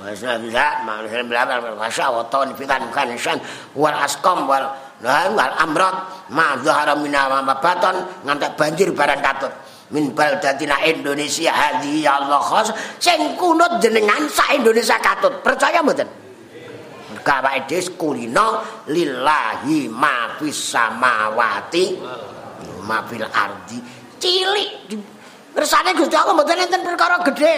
[0.00, 3.36] Wis bisa, maksud belajar bahasa waton fitan kan insan
[3.76, 4.72] wal asqam wal
[5.04, 5.92] wal amrad
[6.32, 9.52] ma zahara min ma baton ngantek banjir barang katut.
[9.90, 12.72] Min baldatina Indonesia hadi ya Allah khos.
[12.96, 15.42] Sing kunut jenengan sak Indonesia katut.
[15.44, 16.08] Percaya mboten?
[17.20, 21.84] Kawake des kulino lillahi ma fis samawati
[22.90, 23.78] ma fil ardi
[24.18, 24.70] cilik
[25.50, 27.54] Kersane Gusti Allah mboten enten perkara gedhe.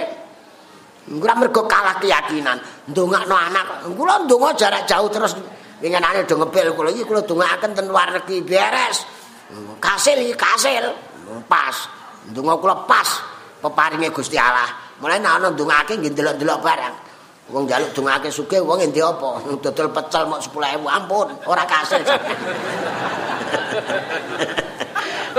[1.13, 2.57] Ora mergo kalah keyakinan,
[2.89, 3.85] ndongakno anak.
[3.93, 5.37] Kula ndonga jarak jauh terus
[5.83, 9.05] wingenane do ngebel kula iki kula ndongaaken ten luar negeri beres.
[9.83, 10.89] Kasil iki kasil.
[11.51, 11.77] Pas.
[12.33, 13.09] Ndonga kula pas
[13.61, 14.73] peparinge Gusti Allah.
[15.03, 16.95] Mulai ana ndongake nggih delok-delok barang.
[17.53, 19.43] Wong njaluk dongake sugih wong endi apa?
[19.61, 22.01] Dodol pecel mok 10.000 ampun, ora kasil.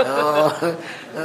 [0.02, 0.50] Oh,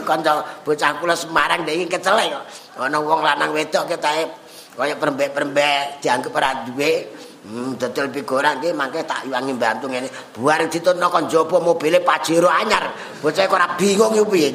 [0.05, 2.43] kanca bocah kula Semarang dhewe kecelek kok.
[2.85, 4.29] Ana wong lanang wedok ketae
[4.77, 7.17] kaya perembek-perembek dianggep ora duwe.
[7.39, 10.11] Hmm, dodol pigorang iki mangke tak iwangi bantu ngene.
[10.35, 12.91] Buar ditono kon jaba mobile Pajero anyar.
[13.23, 14.51] Bocah kok ora bingung yo piye.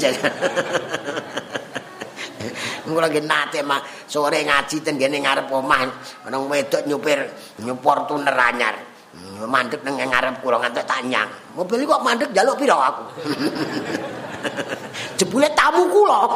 [2.86, 5.80] Mula ge nate mah sore ngaji ten ngarep omah.
[6.28, 7.24] Ana wedok nyupir
[7.64, 8.93] nyupor tuner anyar.
[9.14, 11.30] Hmm, mandek nang ngarep kula ngantek tanyang.
[11.54, 13.04] Mobil kok mandek jaluk piro aku?
[15.18, 16.20] Jebule tamu kula.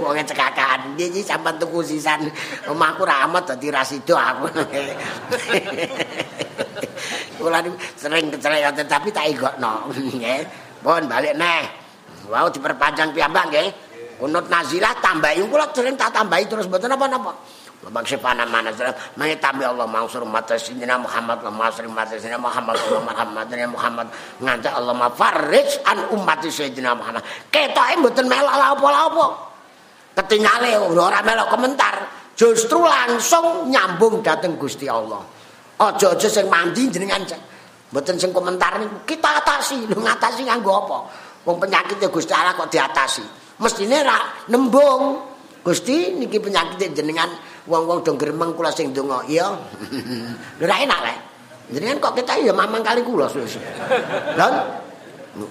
[0.00, 2.26] Wong cekakan iki sampean tuku sisan
[2.66, 4.50] omahku ramet dadi rasido aku.
[7.38, 7.60] Kula
[7.94, 10.42] sering kecelek tapi tak igokno nggih.
[10.82, 11.62] Pun balik neh.
[12.26, 13.68] Wau diperpanjang piyambak nggih.
[14.18, 17.32] Kunut nazilah tambahi kula sering tak tambahi terus mboten apa-apa.
[17.90, 22.80] Bang sepana mana saja mengitambi Allah mangsur mata sinina Muhammad Allah masri mata sinina Muhammad
[22.80, 24.06] Allah Muhammad sinina Muhammad.
[24.40, 27.20] Ngajak Allah mafarij an umat sinina Muhammad.
[27.52, 29.26] Kita ini betul melak apa-apa
[30.14, 31.94] ketinggalan orang melak komentar.
[32.34, 35.22] Justru langsung nyambung datang Gusti Allah.
[35.74, 37.22] Ojo-ojo sing mandi jenengan
[37.90, 39.86] betul sing komentar ini kita atasi.
[39.90, 40.98] Lu ngatasi nganggo apa?
[41.46, 43.24] Wong penyakitnya Gusti Allah kok diatasi?
[43.60, 45.34] Mestinya rak nembung.
[45.64, 47.30] Gusti niki penyakit jenengan
[47.64, 49.24] wong-wong dong gremeng kula sing donga.
[49.24, 49.48] Iya.
[50.64, 51.18] Ora enak lek.
[51.72, 53.28] Jenengan kok kita ya mamang kali kula.
[54.36, 54.52] Lan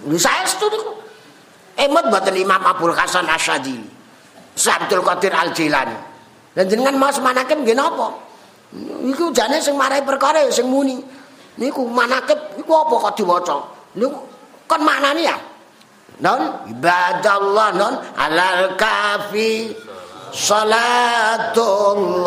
[0.05, 0.91] lu saestu niku.
[1.73, 3.81] Emot mboten Imam Abdul Hasan Asyadi.
[4.53, 5.97] Abdul Qadir Al Jilani.
[6.53, 8.13] Dan jenengan mas manakem nggih napa?
[9.09, 11.01] Iku jane sing marai perkara sing muni.
[11.57, 13.57] Niku manakib iku apa kok diwaca?
[13.97, 14.17] Niku
[14.69, 15.37] kon maknane ya.
[16.21, 19.73] Non ibadallah non alal kafi
[20.33, 22.25] salatullah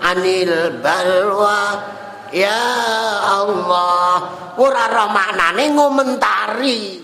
[0.00, 1.92] anil balwa.
[2.30, 2.62] Ya
[3.26, 4.22] Allah
[4.54, 7.02] ora romanane ngomentari.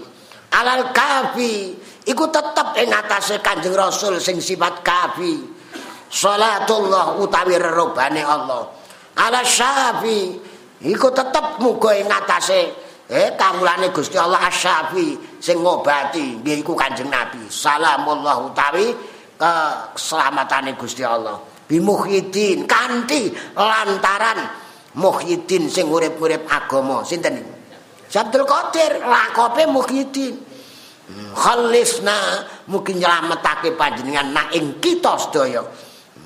[0.55, 1.75] Alal kafi
[2.07, 5.56] iku tetep ing atase Kanjeng Rasul sing sifat kafi
[6.11, 8.69] salatullah utawi rerobane Allah.
[9.17, 10.37] Ala syafi
[10.85, 12.85] iku tetep muga ing ngatasé.
[13.07, 17.47] Eh kawulane Gusti Allah asyafi sing ngobati nggih iku Kanjeng Nabi.
[17.47, 18.91] Salamullah utawi
[19.95, 21.39] keselamatane Gusti Allah.
[21.67, 24.43] Bimuhyiddin kanthi lantaran
[24.99, 27.07] muhyiddin sing urip-urip agama.
[27.07, 27.55] Sinten niku?
[28.17, 30.35] Abdul Qadir lakope muhyiddin.
[31.07, 35.63] Hmm, khalisna mungkin nyelametake panjenengan nak ing kita sedaya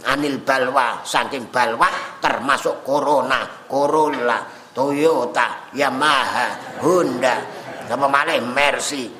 [0.07, 1.89] anil balwa saking balwa
[2.21, 3.45] termasuk corona.
[3.67, 4.43] Corolla
[4.75, 7.43] toyota yamaha honda.
[7.91, 9.11] Sama malih mercy?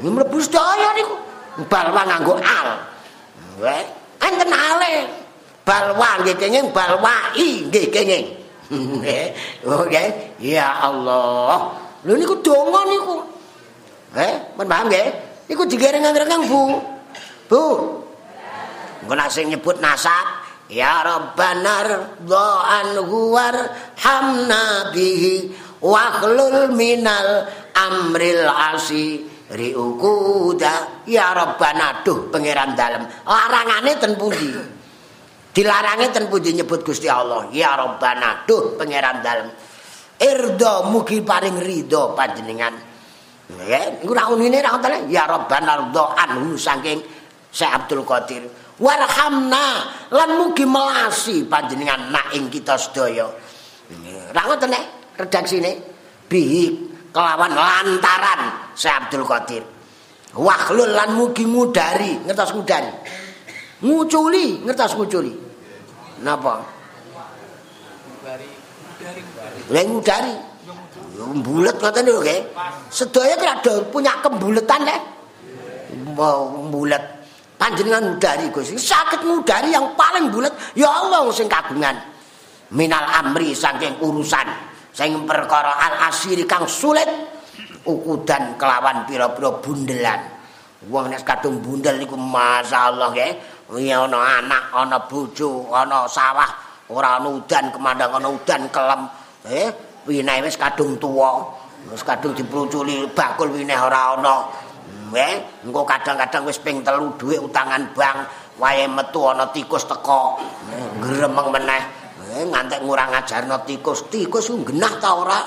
[0.00, 1.14] Ini mlebu sedaya niku.
[1.68, 2.68] Balwa nganggo al.
[3.60, 3.82] Wae
[4.20, 4.94] enten ale.
[5.66, 8.26] Balwa nggih kenging balwa nggih kenging.
[9.82, 10.04] Oke.
[10.40, 11.74] Ya Allah.
[12.06, 13.16] Lho niku donga niku.
[14.16, 15.08] Eh men paham nggih?
[15.52, 16.80] Niku digereng-gereng Bu.
[17.46, 17.62] Bu
[19.06, 21.86] Engko sing nyebut nasab ya rabbana
[22.26, 23.54] dhaan huwar
[23.94, 26.26] hamna bihi wa
[26.74, 29.22] minal amril asi.
[29.46, 33.06] Riukuda ya rabbana duh pangeran dalem.
[33.22, 34.50] Larangane ten pundi?
[35.54, 37.46] Dilarange ten pundi nyebut Gusti Allah?
[37.54, 39.46] Ya rabbana duh pangeran dalem.
[40.18, 42.74] Irdo mugi paring ridho panjenengan.
[44.02, 46.98] Iku ra unine ra ya rabbana anhu saking
[47.54, 48.42] Syekh Abdul Qadir
[48.76, 49.66] warhamna
[50.12, 53.26] lan mugi melasi panjenengan nak ing kita sedaya
[54.32, 54.84] ra ngoten nek
[55.16, 55.80] redaksine
[56.28, 56.64] bihi
[57.16, 58.40] kelawan lantaran
[58.76, 59.64] Syekh Abdul Qadir.
[60.36, 62.92] Wakhlul lan mugi mudari, ngertos mudari.
[63.80, 65.32] Nguculi, ngertos nguculi.
[66.20, 66.60] Napa?
[68.04, 68.48] Mudari,
[69.72, 69.88] mudari.
[69.88, 70.34] mudari.
[71.16, 72.40] Bulet ngoten lho nggih.
[72.92, 73.56] Sedaya kira
[73.88, 75.00] punya kembuletan lek.
[76.68, 77.15] Bulet.
[77.56, 78.76] Panjenengan mudari Gusti.
[78.76, 81.96] Sakit mudari yang paling bulet ya Allah sing kagungan.
[82.72, 84.76] Minal amri saking urusan.
[84.96, 87.08] sing perkara al asiri kang sulit.
[87.86, 90.20] Ukudan kelawan pira-pira bundelan.
[90.90, 93.32] Wong nek kadung bundel niku masyaallah nggih.
[93.80, 96.50] Ya ana anak ana bojo ana sawah.
[96.92, 99.06] Ora ana udan kemandang ana udan kelem.
[99.48, 99.70] Eh
[100.04, 101.46] wineh wis kadung tuwa.
[101.88, 104.34] Wis kadung dipruculi bakul wineh ora ana
[105.14, 108.18] eh engko kadang-kadang wis ping telu dhuwit utangan bang
[108.58, 110.40] wae metu ana tikus teko
[110.98, 114.12] gremeng meneh Eh, ngantek ngurang ngajarno tikus.
[114.12, 115.40] Tikus ku genah ta ora?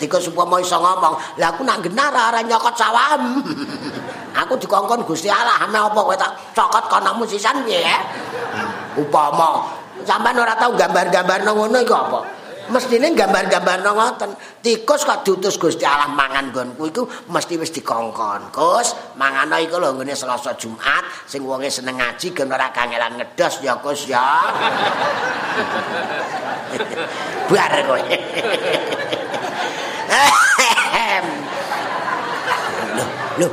[0.00, 3.44] tikus upama iso ngomong, "Lah aku nak genah ora nyokot sawam."
[4.40, 7.92] aku dikongkon Gusti Allah, ame apa kowe tak cokot konomu sisan piye?
[8.96, 9.68] Upama
[10.06, 12.20] sampean ora tau gambar-gambar ngono iku apa?
[12.70, 14.30] Mestine gambar-gambar ngoten.
[14.64, 18.52] Tikus kok diutus Gusti Allah mangan nggonku iku mesti wis dikongkon.
[18.52, 23.60] Gus, mangano iku lho nggone Selasa Jumat sing wonge seneng ngaji gen ora kangelan ngedos
[23.60, 24.24] ya Gus ya.
[27.48, 28.00] Bar kowe.
[32.96, 33.04] Lho,
[33.38, 33.48] lho,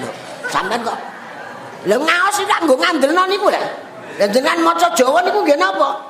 [0.00, 0.10] lho.
[0.48, 0.98] Sampeyan kok
[1.86, 3.62] Lho ngaos iki nggo ngandelno niku lho.
[4.18, 6.07] Lah jenengan maca Jawa niku nggih napa?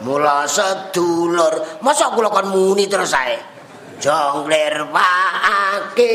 [0.00, 3.36] Mula sedulur masa kula kon muni terus ae?
[4.00, 6.12] Jongler waake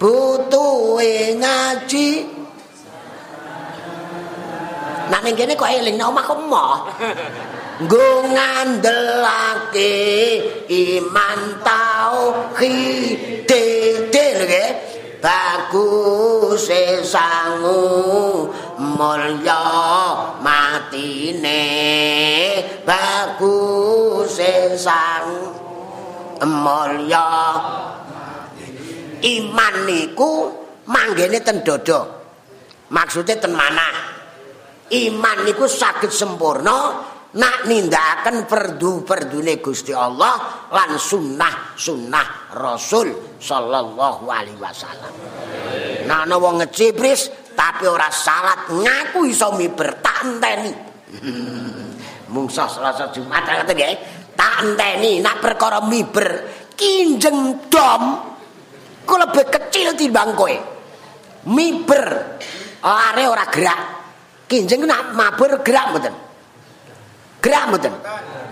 [0.00, 2.10] butuhe ngaji.
[5.10, 6.76] Nah ning kene kok eling nek omah kok emoh.
[7.84, 9.92] Nggo ngandelake
[10.70, 13.44] iman tauhid.
[13.44, 14.64] Dede lho
[15.20, 16.72] bagus
[17.04, 18.48] sangu
[19.00, 19.64] mulya
[20.44, 21.64] matine
[22.84, 24.36] bagus
[24.76, 25.28] sang
[26.44, 27.28] mulya.
[29.20, 30.52] Iman niku
[30.84, 32.00] manggene ten dodo
[32.92, 33.88] maksude ten mana?
[34.92, 45.14] Iman niku saged sempurna nak nindakaken perdu-perdune Gusti Allah lan sunnah-sunnah Rasul sallallahu alaihi wasallam.
[46.10, 50.72] Nah ana wong ngecibris tapi ora salat ngaku iso miber tak enteni.
[52.32, 53.96] Mungsa Selasa Jumat ngoten nggih.
[54.32, 58.02] Tak enteni nak perkara miber kinjeng dom
[59.04, 60.56] ku lebih kecil timbang kowe.
[61.52, 62.04] Miber
[62.80, 63.80] are ora gerak.
[64.48, 66.14] Kinjeng nak mabur gerak mboten.
[67.44, 67.92] Gerak mboten?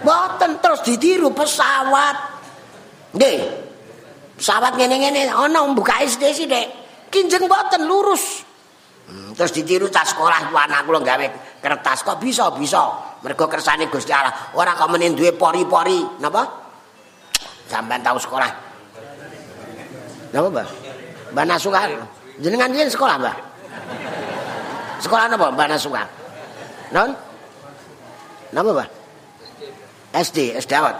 [0.04, 2.16] Mboten terus ditiru pesawat.
[3.16, 3.40] Nggih.
[4.36, 6.68] Pesawat ngene-ngene ana mbuka SD sithik.
[7.08, 8.47] Kinjeng mboten lurus.
[9.08, 11.26] Hmm, terus ditiru tas sekolah ku anak kula gawe
[11.64, 13.16] kertas kok bisa bisa.
[13.24, 14.52] Mergo kersane Gusti Allah.
[14.52, 16.44] Ora kok menen duwe pori-pori, napa?
[17.66, 18.50] Sampeyan tahu sekolah.
[20.28, 20.68] Napa, Mbah?
[21.32, 21.88] Mbah Nasuka.
[22.38, 23.36] Jenengan riyen sekolah, Mbah?
[25.00, 26.04] Sekolah napa, Mbah Nasuka?
[26.92, 27.10] Non?
[28.52, 28.88] Napa, Pak?
[30.20, 30.96] SD, SD awat.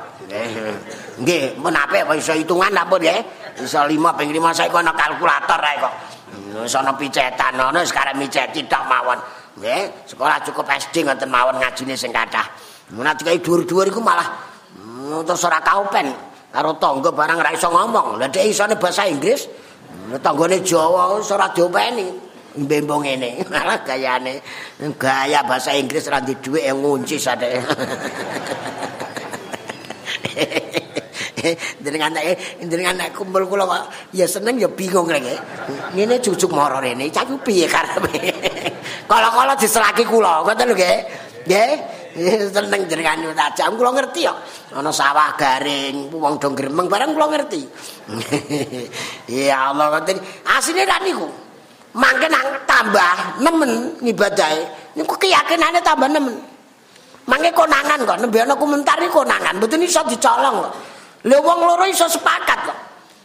[1.18, 3.20] Nggih, men apik kok iso hitungan apa nggih?
[3.64, 5.94] Iso 5 ping 5 saiki ana kalkulator ae kok.
[6.62, 9.18] Wis ana picetan, ana sekarang miceti tok mawon.
[9.58, 12.46] Nggih, sekolah cukup SD ngoten mawon ngajine sing kathah.
[12.94, 14.24] Mun dikai dhuwur-dhuwur iku malah
[14.80, 16.08] hmm, terus ora kaupen
[16.48, 18.16] karo tangga barang ra iso ngomong.
[18.16, 19.44] Lah dhek isone bahasa Inggris,
[20.24, 22.28] tanggane Jawa ora diopeni.
[22.58, 24.42] mbembong ngene malah gayane
[24.98, 27.60] gaya bahasa Inggris ra di dhuwit ngunci sadhe
[31.78, 33.82] dengan nek dengan nek kumpul kula kok
[34.16, 35.22] ya seneng ya bingung rek
[35.94, 38.18] ngene cucuk moro rene cah piye karepe?
[39.10, 40.96] Kala-kala diselaki kula ngoten lho nggih?
[41.48, 41.72] Nggih
[42.52, 44.38] seneng jenengan tajam kula ngerti kok.
[44.76, 47.62] Ana sawah garing wong do gremeng bareng kula ngerti.
[49.32, 50.20] Ya Allah ngoten.
[50.44, 51.28] Asine ra niku.
[51.96, 56.36] Mangke nang tambah nemen ngibadahe niku keyakinane tambah nemen.
[57.28, 60.72] Mangke konangan kok nembe ana komentar iki konangan mboten iso dicolong kok
[61.26, 62.78] lho wong loro iso sepakat kok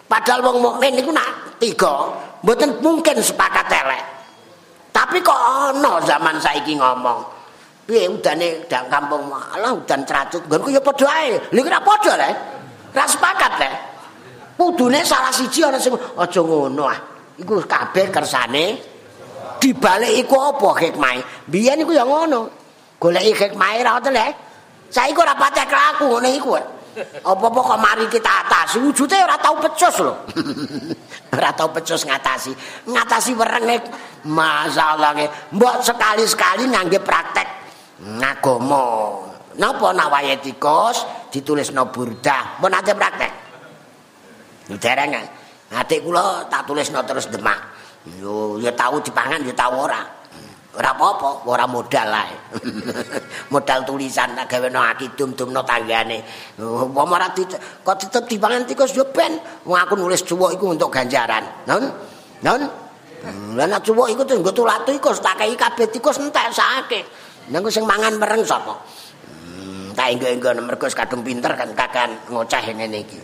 [0.09, 2.09] padahal wong mukmin niku nak tiga
[2.43, 4.03] mboten mungkin sepakat elek.
[4.93, 7.25] Tapi kok ana zaman saiki ngomong.
[7.83, 10.45] Piye udane dak kampung malah udan tracut.
[10.45, 11.35] Nggonku ya padha ae.
[11.51, 12.29] Lha ora padha le.
[12.93, 13.69] Ora sepakat le.
[14.53, 16.99] Kudune salah siji ana sing aja ngono ah.
[17.33, 18.77] Iku kabeh kersane
[19.57, 21.49] dibalik iku apa hikmah?
[21.49, 22.47] Biyen iku ya ngono.
[23.01, 24.27] Goleki hikmah ra ngoten le.
[24.93, 26.53] Saiki ora patek laku ngene iku.
[27.25, 30.13] Apa-apa kok mari kita atasi wujude ora tau pecus lho.
[31.35, 32.51] ora tau pecus ngatasi.
[32.89, 33.77] Ngatasi werenge
[34.23, 35.29] nggih.
[35.57, 37.47] Mbok sekali-sekali ngangge praktek
[38.01, 38.85] ngagama.
[39.57, 42.61] Napa nawaye tikus ditulisno burdah.
[42.61, 43.31] Mbok nate praktek.
[44.77, 45.13] Dereng.
[45.73, 47.57] Adik kula tak tulisno terus demak.
[48.21, 50.22] Yo ya tau dipangan ya tau ora.
[50.73, 52.35] Ora apa-apa ora modal ae.
[53.53, 56.19] Modal tulisan tak gawe no akidum-dumno tanggane.
[56.57, 57.29] Apa ora
[57.85, 59.37] kok tetep dipangan tikus yo ben.
[59.69, 61.45] Wong aku nulis cuwuk iku untuk ganjaran.
[61.69, 61.83] Non
[62.41, 62.61] non
[63.53, 67.05] lan nek cuwuk iku tuh nggo tulat tikus tak kei kabeh tikus entek sakake.
[67.53, 68.73] Nang sing mangan mereng sapa?
[69.29, 73.19] Hmm, tak enggo-enggo mergo kadung pinter kan kakan ngoceh ngene iki.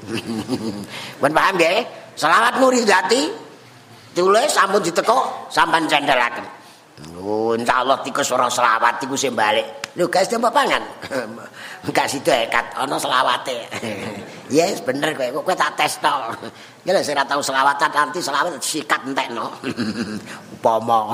[1.24, 1.82] Ben paham nggih?
[2.14, 3.32] Selawat nuri dati
[4.14, 6.59] tulis sampun diteko sampean cendelaken
[7.20, 9.64] Oh, insyaallah tikus ora selawat iku sing balik.
[9.96, 10.84] Lho, guys, mbok pangan.
[11.88, 13.56] Enggak sido ekat ana selawate.
[14.52, 15.40] yes, bener kowe.
[15.44, 16.16] Kowe tak tes to.
[16.88, 19.52] Ya lek ora tau selawatan nanti selawat sikat entekno.
[20.58, 21.14] Upama.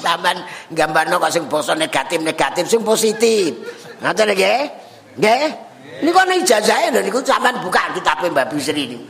[0.00, 3.52] Sampeyan gambarno kok sing basa negatif-negatif sing positif.
[4.00, 4.60] Ngoten nggih?
[5.20, 5.44] Nggih?
[6.00, 9.04] Niku ana ijazahe lho niku sampean buka kitabe Mbak Bisri niku.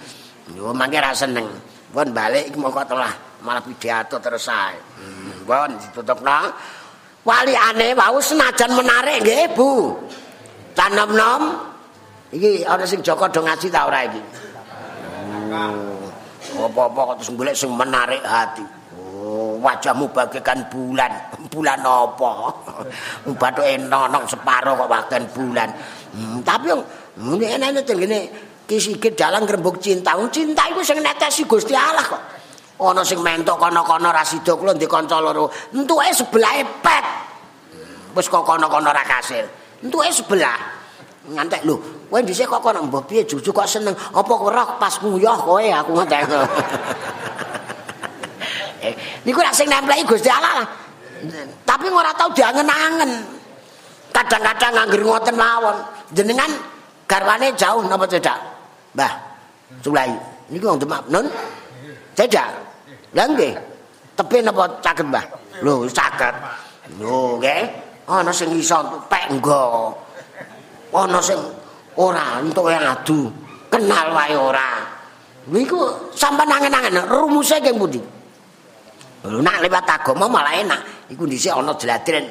[0.58, 1.46] Yo mangke ra seneng.
[1.94, 3.29] Pun balik iki mongko telah.
[3.42, 4.76] Malah pidato terus sae.
[4.76, 6.52] Hmm, bon ditutupna.
[7.20, 9.92] Wali ane wau senajan menarik nggih, Bu.
[10.72, 11.42] Tanam nom.
[12.30, 14.22] Iki ana sing Joko do ngaji ta ora iki?
[15.50, 18.64] Oh, apa-apa kok terus golek sing menarik hati.
[18.96, 21.12] Oh, wajahmu bagaikan bulan.
[21.52, 22.32] Bulan apa?
[23.40, 25.68] Bathuke enonong separo kok bagian bulan.
[26.14, 26.80] Hmm, tapi yang
[27.18, 28.18] ngene enak ngene
[28.70, 30.14] kisikit dalang rembug cinta.
[30.30, 32.39] Cinta iku sing netesi Gusti Allah kok.
[32.80, 35.52] Ana sing mentok kono-kono ra sida kula ndek kanca loro.
[35.76, 37.04] Entuke sebelah pet.
[38.16, 39.44] Wis kok kono-kono ra kasil.
[39.84, 40.56] Entuke sebelah.
[41.30, 41.76] Ngantek lho
[42.08, 43.22] kowe dhisik kok kono mbok piye?
[43.28, 43.92] Juju kok seneng.
[43.92, 46.22] Apa ora pas nguyah kowe aku ngantek?
[48.80, 48.96] Eh
[49.28, 50.64] niku ra sing nempleki Gusti Allah
[51.68, 53.12] tapi ora tau diangen-angen.
[54.10, 55.76] Kadang-kadang nganggur ngoten mawon.
[56.16, 56.50] Jenengan
[57.06, 58.38] garwane jauh napa cedak
[58.96, 59.12] Mbah
[59.84, 60.10] Sulai
[60.50, 61.06] niku wong Demak.
[61.06, 61.26] Nun
[62.18, 62.50] cedak
[63.16, 63.54] Lah nggih.
[64.14, 65.24] Tepi napa caket, Mbah?
[65.64, 66.34] Lho, caket.
[67.00, 67.62] Lho, nggih.
[68.10, 69.94] Ana sing iso pek nggo.
[70.94, 71.38] Ana sing
[71.94, 73.30] ora entuk adu.
[73.70, 74.82] Kenal wae ora.
[75.50, 78.02] Niku sampean angen-angen rumuse keng pundi?
[79.26, 80.80] Lho, nak lewat agama malah enak.
[81.10, 82.26] Iku dhisik ana jladren.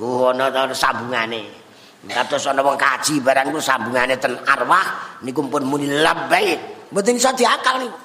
[0.00, 1.64] Oh, ana sambungane.
[2.04, 6.88] Kados ana wong kaji barang iku sambungane ten arwah niku pun muni labbaik.
[6.92, 7.96] Mboten iso diakal niku.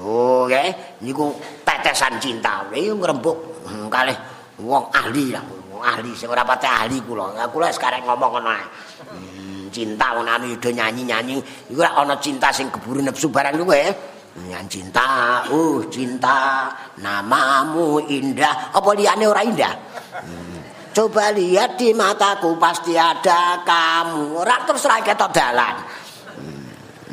[0.00, 1.00] Oh, nggih.
[1.04, 2.64] Niku tetesan cinta.
[2.72, 3.36] Iki ngrembug
[3.68, 4.16] hmm, kalih
[4.60, 5.44] wong ahli lah.
[5.70, 7.36] Wong ahli sing ora pate ahli kula.
[7.36, 8.66] Lah kula sekarang ngomong ngono ae.
[9.10, 11.36] Hmm, cinta ana ido nyanyi-nyanyi.
[11.72, 14.12] Iku ora ana cinta sing keburu nepsu barang kuwi.
[14.34, 16.66] Nyan cinta, uh cinta,
[16.98, 18.74] namamu indah.
[18.74, 19.74] Apa liyane ora indah?
[20.10, 20.58] Hmm.
[20.90, 24.34] Coba lihat di mataku pasti ada kamu.
[24.34, 25.74] Ora terus ra ketok dalan.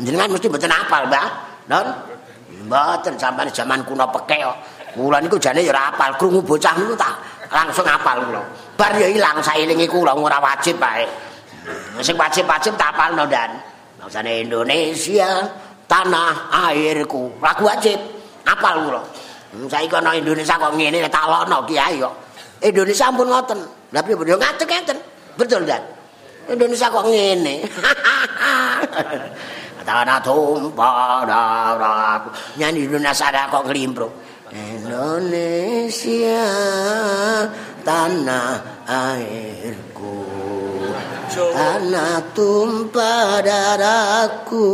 [0.02, 1.28] Jenengan mesti mboten apal, Mbak.
[1.70, 1.88] Non?
[2.72, 4.58] Mboten sampean jaman kuno pekek kok.
[4.96, 7.16] Kula niku jane ya ora apal, krungu bocah niku tak
[7.52, 8.40] langsung apal kula.
[8.80, 11.04] Bar ya ilang sailinge kula ora wajib bae.
[12.00, 13.60] Sing wajib-wajib tak apalno dan.
[14.00, 15.44] Maksane Indonesia
[15.92, 17.28] tanah airku.
[17.44, 18.00] Lagu wajib
[18.48, 19.04] apal kula.
[19.68, 22.16] Saiki ana Indonesia kok ngene tak lono kiai kok.
[22.64, 23.60] Indonesia ampun ngoten.
[23.92, 24.98] Lah piye yo ngatek ngeten.
[25.36, 25.84] Betul dan.
[26.48, 27.68] Indonesia kok ngene.
[29.82, 31.26] tanah tumpah
[32.58, 34.10] nyanyi Indonesia kok ngelimpro.
[34.52, 36.44] Indonesia
[37.88, 40.28] tanah airku.
[41.32, 44.68] Tanah tumpah darahku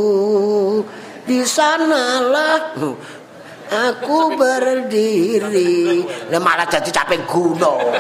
[1.30, 2.74] di sanalah
[3.70, 6.02] aku berdiri.
[6.34, 7.94] Lah malah jadi capek gunung.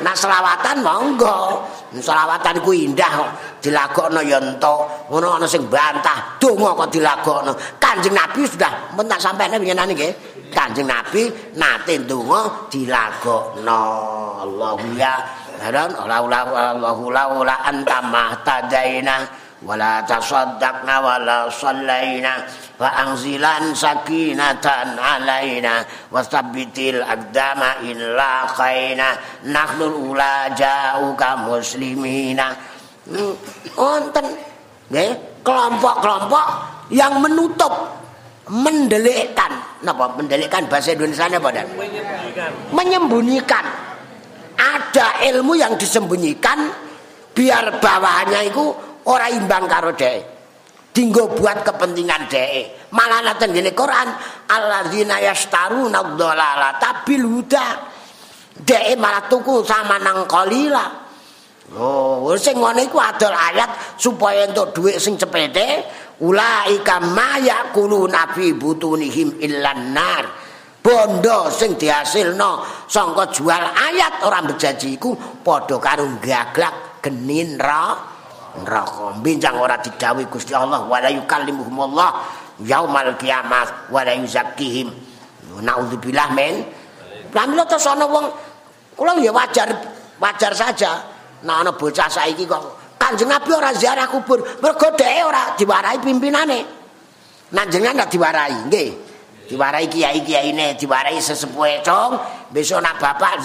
[0.00, 1.64] Nah selawatan monggo
[1.98, 3.30] selawatan ku indah kok.
[3.58, 5.10] Dilagokno ya entuk.
[5.10, 6.38] Ngono ana sing bantah.
[6.38, 7.52] Donga kok dilagokno.
[7.82, 10.12] Kanjeng Nabi sudah men tak sampene winginane nggih.
[10.54, 11.26] Kanjeng Nabi
[11.58, 13.82] nate donga dilagokno.
[14.46, 15.18] Allahu ya.
[15.60, 16.26] Dan Allahu
[16.86, 19.28] Allahu la anta mahtadaina
[19.60, 22.40] wala tasaddaqna wala sallaina
[22.80, 32.56] wa anzilan sakinatan alaina wasabbitil aqdama illa khaina nahnu ula jauka muslimina.
[33.04, 33.36] Hmm,
[33.76, 34.26] wonten
[34.88, 35.12] nggih
[35.44, 36.46] kelompok-kelompok
[36.88, 37.72] yang menutup
[38.48, 39.52] mendelikkan
[39.84, 40.16] napa?
[40.16, 41.66] Mendelikkan bahasa Indonesia apa dan?
[41.76, 42.50] Menyembunyikan.
[42.72, 43.64] Menyembunyikan.
[44.60, 46.68] Ada ilmu yang disembunyikan
[47.32, 50.40] biar bawahannya itu ora imbang karo dhek.
[50.90, 52.90] Dinggo buat kepentingan dhek.
[52.90, 54.08] Malah nonton gini Quran,
[54.50, 56.74] alladzina yashtaruna dhalala
[57.06, 57.66] bil huda.
[58.66, 61.08] Dhek malah tuku sama nang qalila.
[61.70, 65.86] Oh, sing ngene iku adol ayat supaya entuk dhuwit sing cepete,
[66.18, 70.24] ulaika ma yaqulu nabi butunihim illan nar.
[70.82, 78.09] Bondo sing dihasilno sangka jual ayat orang berjanji iku padha karo gaglak genin ra
[78.58, 79.14] neraka.
[79.22, 80.82] Bincang ora didhawuhi Gusti Allah.
[80.86, 82.10] Wa la yukallimuhumullah
[82.66, 84.88] yaumal kiamat wa la yuzakkihim.
[85.60, 86.64] Naudzubillah men.
[87.30, 88.26] Pramila terus ana wong
[88.98, 89.70] kula ya wajar
[90.18, 90.92] wajar saja.
[91.40, 94.44] Nek ana bocah saiki kok Kanjeng Nabi ora ziarah kubur.
[94.60, 96.60] Mergo dhek ora diwarai pimpinane.
[97.50, 98.90] Nek jenengan ora diwarai nggih.
[99.48, 102.20] Diwarai kiai-kiaine diwarai sesepuhe cong.
[102.52, 103.40] Besok nak bapak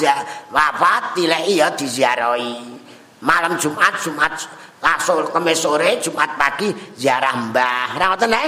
[0.52, 2.78] wafat dileki ya diziarahi.
[3.26, 4.38] Malam Jumat Jumat
[4.86, 7.98] Langsung kemis sore, Jumat pagi ziarah Mbah.
[7.98, 8.48] Ora ngoten nek?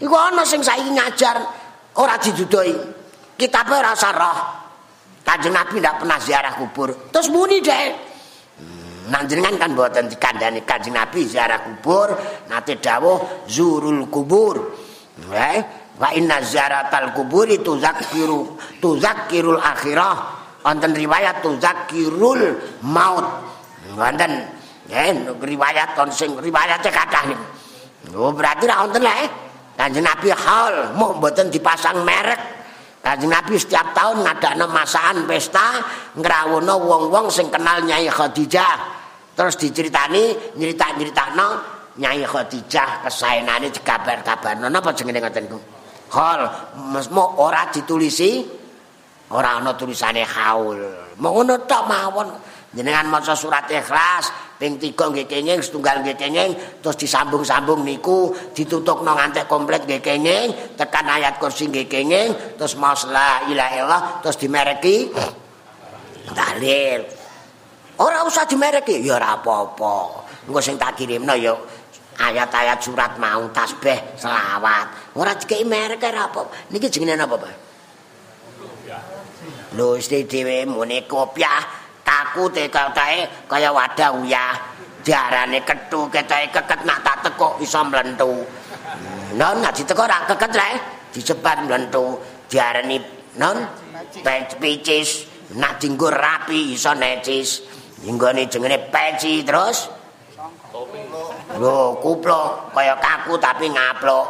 [0.00, 1.36] Iku ana sing saiki ngajar
[2.00, 2.72] ora didudoi.
[3.36, 4.38] Kitabe ora usah roh.
[5.20, 7.12] Kanjeng Nabi ndak pernah ziarah kubur.
[7.12, 7.84] Terus muni deh.
[8.56, 12.16] Hmm, Nanjenengan kan mboten dikandani Kanjeng Nabi ziarah kubur,
[12.48, 14.56] nate dawuh zurul kubur.
[15.20, 15.58] Eh,
[16.00, 20.16] wa inna ziaratal kubur itu zakiru tuzakirul akhirah.
[20.64, 23.28] Wonten riwayat tuzakirul maut.
[23.92, 25.08] Wonten Ya,
[25.40, 27.44] riwayat kon sing riwayate kathah niku.
[28.12, 29.32] Oh, berarti ra wonten lek.
[29.74, 32.40] Kanjeng Nabi hal mau mboten dipasang merek.
[33.00, 35.80] Kanjeng Nabi setiap tahun ngadakno masakan pesta
[36.14, 38.76] ngrawuhno wong-wong sing kenal Nyai Khadijah.
[39.34, 41.46] Terus diceritani, nyerita-nyeritakno
[41.98, 45.58] Nyai Khadijah kesaenane dikabar-kabarno napa jenenge ngoten niku.
[46.14, 46.40] Hal
[46.92, 48.44] mesmo ora ditulisi
[49.30, 50.80] ora ana tulisane haul.
[51.16, 52.28] Mau ngono tok mawon.
[52.74, 56.50] Jenengan maca surat Ikhlas, ping 3 nggih kenging setunggal nggih kenging
[56.82, 63.06] terus disambung-sambung niku ditutupno ngantek komplit nggih kenging tekan ayat kursi nggih kenging terus maos
[63.06, 64.96] la ilaha illallah terus dimereki.
[66.34, 67.00] Dalil.
[68.02, 69.06] Ora usah dimereki.
[69.06, 70.26] Ya ora apa-apa.
[70.50, 71.54] Engko sing tak kirimno ya
[72.18, 75.14] ayat-ayat surat mau tasbih selawat.
[75.14, 76.42] Ora dikei merek ora apa
[76.74, 77.63] niki jenenge apa Pak
[79.74, 81.58] Lho, istri dhewe muni kopiah
[82.06, 84.54] takute katae kaya wadah uyah.
[85.04, 88.40] Diarane kethu ketae keket nak tak teko iso mlentu.
[89.36, 90.74] Non nak diteko ra keket rek
[91.12, 92.16] dicepat mlentu.
[92.48, 92.96] Diarani
[93.36, 93.56] non
[94.60, 95.28] picis.
[95.60, 97.60] Nak dinggo rapi iso necis.
[98.00, 100.03] Dinggone jengene peci terus
[101.54, 104.26] Lho, kuplok kaya kaku tapi ngaplok.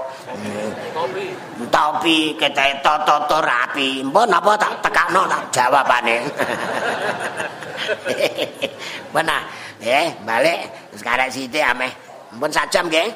[0.92, 1.32] Topi.
[1.72, 4.04] Topi kete toto rapi.
[4.04, 6.20] Mbon apa tak tekakno tak jawabane.
[9.16, 9.40] Mana?
[9.80, 10.68] Eh, balik
[11.00, 11.88] sekarang sithik ameh.
[12.36, 13.08] Mbon sajam nggih.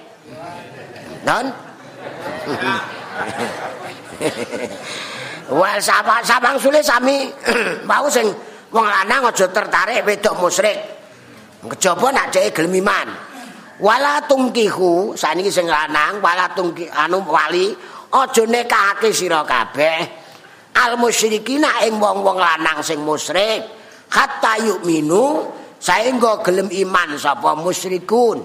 [1.28, 1.52] Non?
[5.52, 7.28] Wal sabang sule sami
[7.88, 8.32] mau sing
[8.72, 10.97] wong lanang aja tertarik wedok musyrik.
[11.58, 13.08] Kejaba nak cek gelem iman.
[13.78, 17.70] wala tungkihu saniki sing lanang wala tungki anu wali
[18.10, 19.98] aja nekake sira kabeh.
[20.78, 23.66] Al musyrikina ing wong-wong lanang sing musyrik.
[24.08, 25.44] Hatta yu'minu
[25.82, 28.38] saengga gelem iman sapa musyrikun.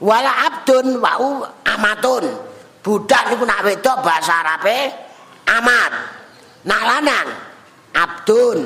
[0.00, 2.24] Wala abdun wa amatun.
[2.80, 4.88] Budak niku nak wedok bahasa arabe
[5.60, 5.92] amat.
[6.64, 7.28] Nak lanang
[7.92, 8.58] abdun.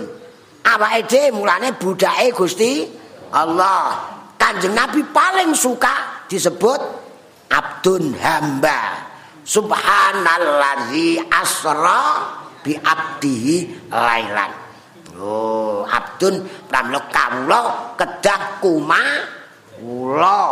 [0.64, 3.03] Awake dhewe mulane budake Gusti
[3.34, 6.80] Allah Kanjeng Nabi paling suka disebut
[7.48, 9.08] abdun hamba.
[9.44, 12.28] Subhanalladzi asra
[12.60, 14.52] bi abdihi lailan.
[15.16, 17.62] Oh, abdun pramila kawula
[17.96, 19.00] kedah kuma
[19.80, 20.42] kula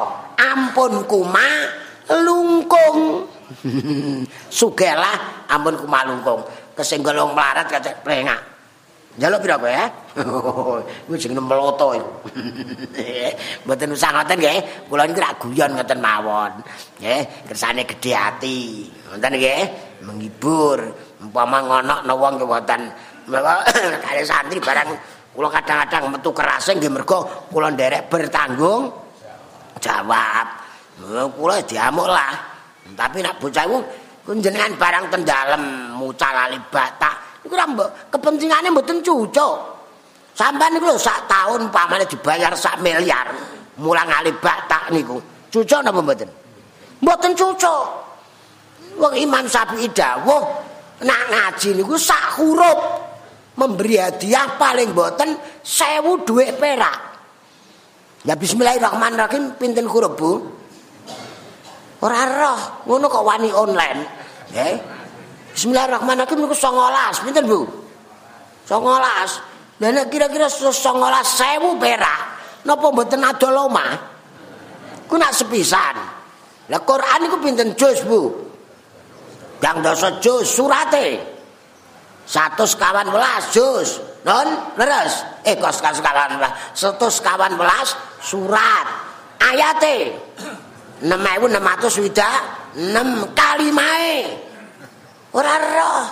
[0.41, 1.47] ampun kuma
[2.09, 3.29] lungkung.
[4.57, 6.41] Sugelah ampun kuma lungkung.
[6.73, 8.52] Kesenggol melarat kata prengak.
[9.13, 9.77] Njaluk pira kowe?
[11.05, 12.13] Kuwi jenenge meloto iku.
[13.69, 14.59] Mboten usah ngoten nggih.
[14.89, 16.53] Kula niki rak guyon ngoten mawon.
[16.97, 18.89] Nggih, kersane gedhe ati.
[19.13, 19.61] Ngoten nggih,
[20.09, 20.81] menghibur.
[21.21, 22.89] Umpama ngono ana wong kewotan
[24.03, 24.89] kare santri barang
[25.37, 28.89] kula kadang-kadang metu kerase nggih mergo kula nderek bertanggung
[29.77, 30.47] jawab.
[31.37, 32.33] kula diamuk lah.
[32.97, 33.79] Tapi nek bocah iku
[34.41, 35.63] jenengan barang ten dalem
[36.01, 36.57] mucal ali
[37.43, 37.67] Iku ora
[38.11, 39.55] kepentingane mboten cucuk.
[40.33, 43.29] Sampeyan niku lho sak taun pamane dibayar sak miliar
[43.83, 45.21] mulang ali batak niku.
[45.53, 46.31] Cucuk napa mboten?
[47.03, 47.85] Mboten cucuk.
[48.97, 50.43] Wong Imam Syafi'i dawuh
[51.03, 52.79] nak ngaji niku sak huruf
[53.59, 56.99] memberi hadiah paling mboten 1000 dhuwit perak.
[58.23, 60.31] Ya bismillahirrahmanirrahim pinten huruf Bu?
[62.03, 64.01] Ora roh, ngono kok wani online.
[64.51, 65.02] Nggih.
[65.53, 67.69] Bismillahirrahmanirrahim niku 19, pinten Bu?
[68.65, 69.53] 19.
[69.83, 72.21] Lah nek kira-kira 19.000 perak,
[72.65, 73.93] napa mboten adol omah?
[75.11, 75.97] Ku nak sepisan.
[76.73, 78.33] Lah Quran niku pinten juz Bu?
[79.61, 81.21] Yang dosa juz surate.
[82.25, 84.01] 111 juz.
[84.23, 84.49] Non,
[84.79, 85.27] leres.
[85.43, 86.53] Eh, kos kawan belas.
[86.73, 88.87] Setus kawan belas surat.
[89.43, 90.15] Ayate.
[91.03, 92.41] 6600 widak.
[92.79, 94.52] 6 kali mae.
[95.33, 96.05] Ora roh.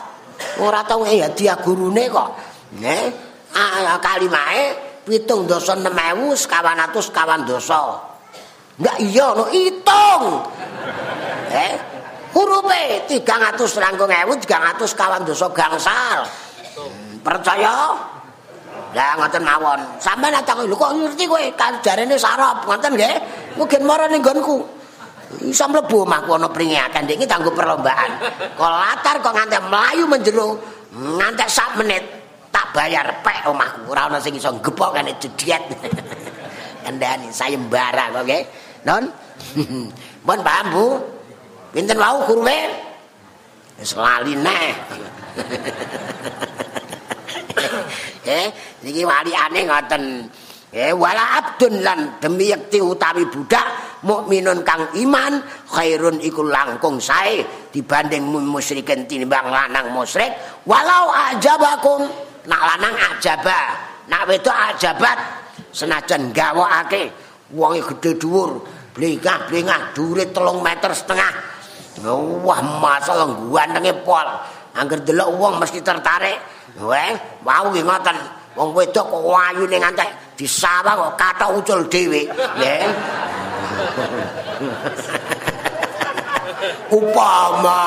[0.65, 2.29] Ora tau eh hadiah gurune kok.
[2.77, 3.07] Nggih.
[3.57, 4.73] Ah, kali mae
[5.05, 7.99] pitung dosa 6000 sekawan atus kawan dosa.
[8.81, 10.25] Enggak iya no hitung.
[11.51, 11.73] Eh,
[12.33, 16.25] hurufe 300 langkung ewu 300 kawan dosa gangsal.
[17.21, 17.95] percaya
[18.91, 21.43] lah ngoten mawon sampean tak lho kok ngerti kowe
[21.85, 23.17] jarene sarap ngoten nggih
[23.55, 24.80] mungkin marane nggonku
[25.39, 28.11] iso mlebu omahku ana pringakan iki tanggo perlombaan.
[28.59, 30.59] Kok latar kok nganti mlayu menjero
[30.91, 32.03] nganti sak menit
[32.51, 33.95] tak bayar pek omahku.
[33.95, 35.63] Ora ana sing iso gepok kan jediet
[36.85, 38.43] kandhani sayembara kok nggih.
[38.83, 39.07] Non
[40.27, 40.87] mon paham Bu?
[41.71, 42.59] Pinten wau kurume
[43.79, 44.67] wis lali neh.
[48.21, 48.47] Eh
[48.85, 50.03] niki waliane ngoten
[50.71, 53.67] eh wala abdun lan demi yekti utawi budak
[54.07, 57.43] mukminun kang iman khairun iku langkung sae
[57.75, 60.31] dibanding musyrikin tinimbang lanang musyrik.
[60.65, 62.07] Walau ajabakum
[62.47, 63.59] nak lanang ajaba
[64.07, 65.19] nak wedok ajabat
[65.75, 67.11] senajan gawokake
[67.51, 68.63] wonge gedhe dhuwur
[68.95, 71.33] blengah-blengah dhuwure 3 meter setengah.
[72.47, 74.27] Wah masalah guantenge pol
[74.73, 76.39] angger delok wong mesti tertarik
[76.79, 77.13] Weh,
[77.43, 78.17] wau ngoten.
[78.59, 82.27] Wong wedok kok wayune ngantek disawah kok kathok ucul dhewe.
[82.59, 82.83] Nggih.
[86.99, 87.83] Upama.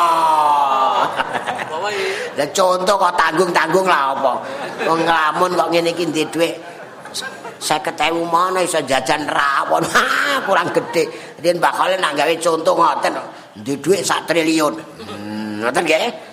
[2.34, 4.34] Lah contoh kok tanggung-tanggung lah apa.
[4.88, 6.56] Wong nglamun kok ngene iki ndek dhuwit
[7.60, 9.84] 50.000 mana iso jajan rawon.
[10.48, 11.04] Kurang gede.
[11.44, 13.12] Riyen bakale nak gawe contoh ngoten.
[13.60, 14.74] Ndek dhuwit sak triliun.
[14.80, 16.32] Hmm, ngoten nggih.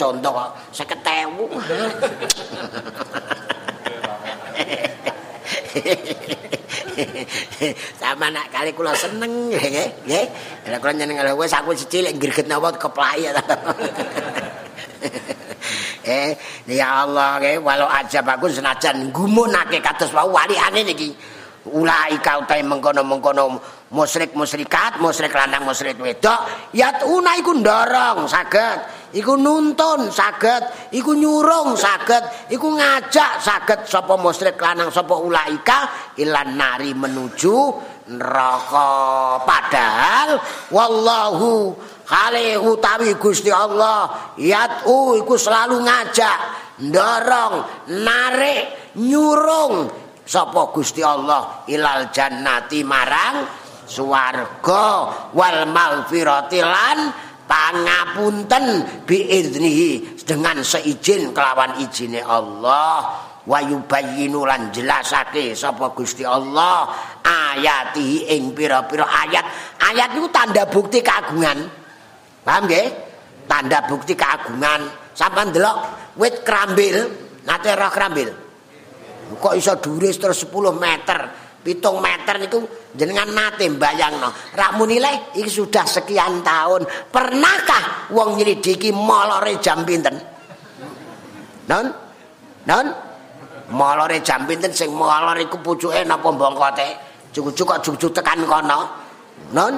[0.00, 1.44] contoh kok seket tewu
[8.00, 10.26] sama nak kali kula seneng nggih nggih
[10.68, 13.32] nek kula nyeneng lho wis aku cilik greget napa keplaya
[16.06, 16.36] eh
[16.68, 21.14] ya Allah nggih walau aja bagus senajan gumunake kados wali ane niki
[21.70, 23.60] ulai kau tai mengkono-mengkono
[23.94, 26.72] musyrik musyrikat musyrik lanang musyrik wedok.
[26.74, 34.18] Ya una iku ndorong saged iku nuntun saged iku nyurung saged iku ngajak saged sapa
[34.18, 37.56] musyrik lanang sapa ulaika ilan nari menuju
[38.10, 39.38] neraka.
[39.46, 40.42] Padahal
[40.74, 46.38] wallahu kale utawi Gusti Allah yatu iku selalu ngajak
[46.82, 47.54] ndorong
[48.02, 53.46] narik nyurung sapa Gusti Allah ilal jannati marang
[53.86, 54.86] swarga
[55.34, 56.98] wal maghfirati lan
[57.44, 58.64] pangapunten
[59.04, 63.30] biiznihi dengan seizin kelawan izine Allah.
[63.42, 66.86] Wa yubayyinu lan jelasake sapa Gusti Allah
[67.26, 69.42] ayatihi ing pira-pira ayat.
[69.82, 71.58] Ayat niku tanda bukti keagungan
[72.46, 72.86] paham nggih?
[73.50, 75.74] Tanda bukti keagungan sampean delok
[76.22, 77.10] wit krambil
[77.42, 78.30] nate roh krambil
[79.38, 81.20] kok iso dhuwure terus 10 meter?
[81.62, 82.58] Pitung meter itu
[82.90, 86.82] jenengan nate bayangno rakmu nilai iki sudah sekian tahun.
[87.06, 90.18] Pernahkah wong nyelidiki molore jam pinten?
[91.70, 91.86] Non
[92.66, 92.86] non
[93.70, 96.88] molore jam pinten sing molor iku pucuke napa bongkote
[97.30, 98.80] cucu kok cucu tekan kono.
[99.54, 99.72] Non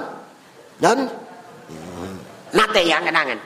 [0.80, 0.98] non
[2.57, 3.38] nate yang kenangan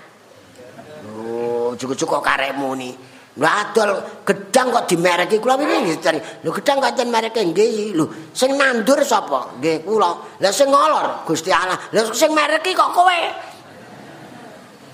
[1.19, 2.93] oh cucu kok karemu nih
[3.39, 5.95] Wadol gedang kok dimereki kula wingi.
[6.43, 7.95] Lho gedang kok ten mereke nggih.
[7.95, 9.55] Lho sing nandur sapa?
[9.63, 10.43] Nggih kula.
[10.43, 11.79] Lah sing ngolor Gusti Allah.
[11.95, 13.21] Lah sing mereki kok kowe?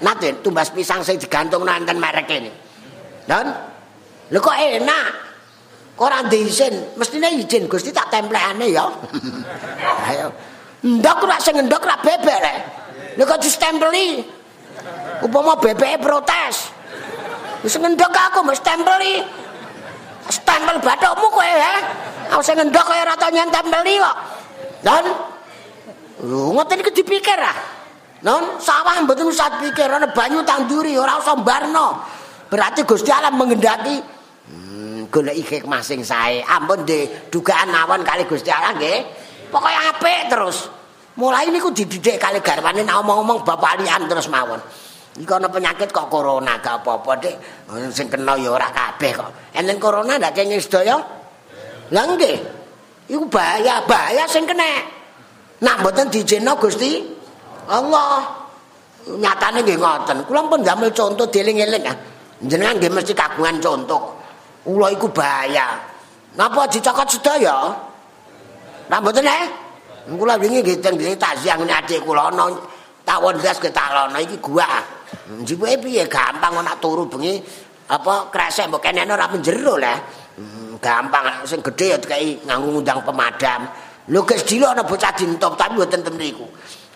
[0.05, 2.53] Nate tumbas pisang sing digantung nanten mereke ini.
[3.24, 3.49] Dan
[4.28, 5.09] lho kok enak.
[5.97, 7.01] Kok ora izin?
[7.01, 8.84] Mestine izin Gusti tak templekane ya.
[10.12, 10.28] Ayo.
[10.84, 12.59] Ndok ora sing ndok ora bebek rek.
[13.16, 14.20] Lha kok distempeli.
[15.24, 16.84] Upama bebeke protes.
[17.64, 19.24] Wis ngendok aku mesti stempeli.
[20.28, 21.74] Stempel bathukmu kowe ya.
[22.36, 24.16] Aku sing ngendok kaya ora tau nyentempeli kok.
[24.84, 25.04] Dan
[26.28, 27.56] lho ngoten iki dipikir ah.
[28.20, 32.04] Non sawah mboten usah pikir ana banyu tanduri ora usah barno.
[32.52, 33.96] Berarti Gusti Allah mengendaki
[34.48, 36.44] hmm, golek hikmah sing sae.
[36.44, 38.98] Ampun de dugaan mawon kali Gusti Allah nggih.
[39.48, 40.68] Pokoke apik terus.
[41.16, 44.60] Mulai niku dididik kali garwane ngomong-ngomong bapak lian terus mawon.
[45.14, 47.34] Iki ana penyakit kok corona gak apa-apa, Dik.
[47.94, 49.30] Sing kena ya ora kabeh kok.
[49.54, 50.98] Enten corona ndak kene sedaya?
[51.94, 52.36] Lah nggih.
[53.14, 54.82] Iku bahaya, bahaya sing kena.
[55.62, 56.98] Nak mboten dijeno Gusti
[57.70, 58.26] Allah.
[59.06, 60.26] Nyatane nggih ngoten.
[60.26, 61.96] Kula pun damel contoh dieling-eling ah.
[62.42, 64.18] Jenengan nggih mesti kagungan contoh.
[64.66, 65.78] Ula iku bahaya.
[66.34, 67.70] Napa dicokot sedaya?
[68.90, 69.46] Lah mboten eh?
[70.10, 72.50] Kula wingi nggih teng takziah ngene adik kula ana
[73.06, 74.66] tawon gas ketalono iki gua.
[75.44, 77.40] Jiwe piye gampang ana turu bengi
[77.88, 79.98] apa kresek mbok kene ora menjero lah.
[80.34, 83.68] Hmm, gampang sing gedhe ya dikai nganggo ngundang pemadam.
[84.10, 86.44] Lho guys dilo ana bocah dintop tapi mboten ten mriku.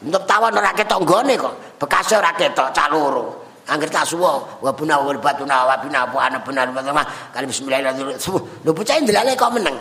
[0.04, 1.54] Entep tawon ora ketok nggone kok.
[1.80, 3.48] Bekase ora ketok caloro.
[3.68, 7.04] Angger tak suwo wa buna wa batuna wa bina apa ana benar benar
[7.36, 8.64] kali bismillahirrahmanirrahim.
[8.64, 9.76] Lho bocah ndelale kok meneng.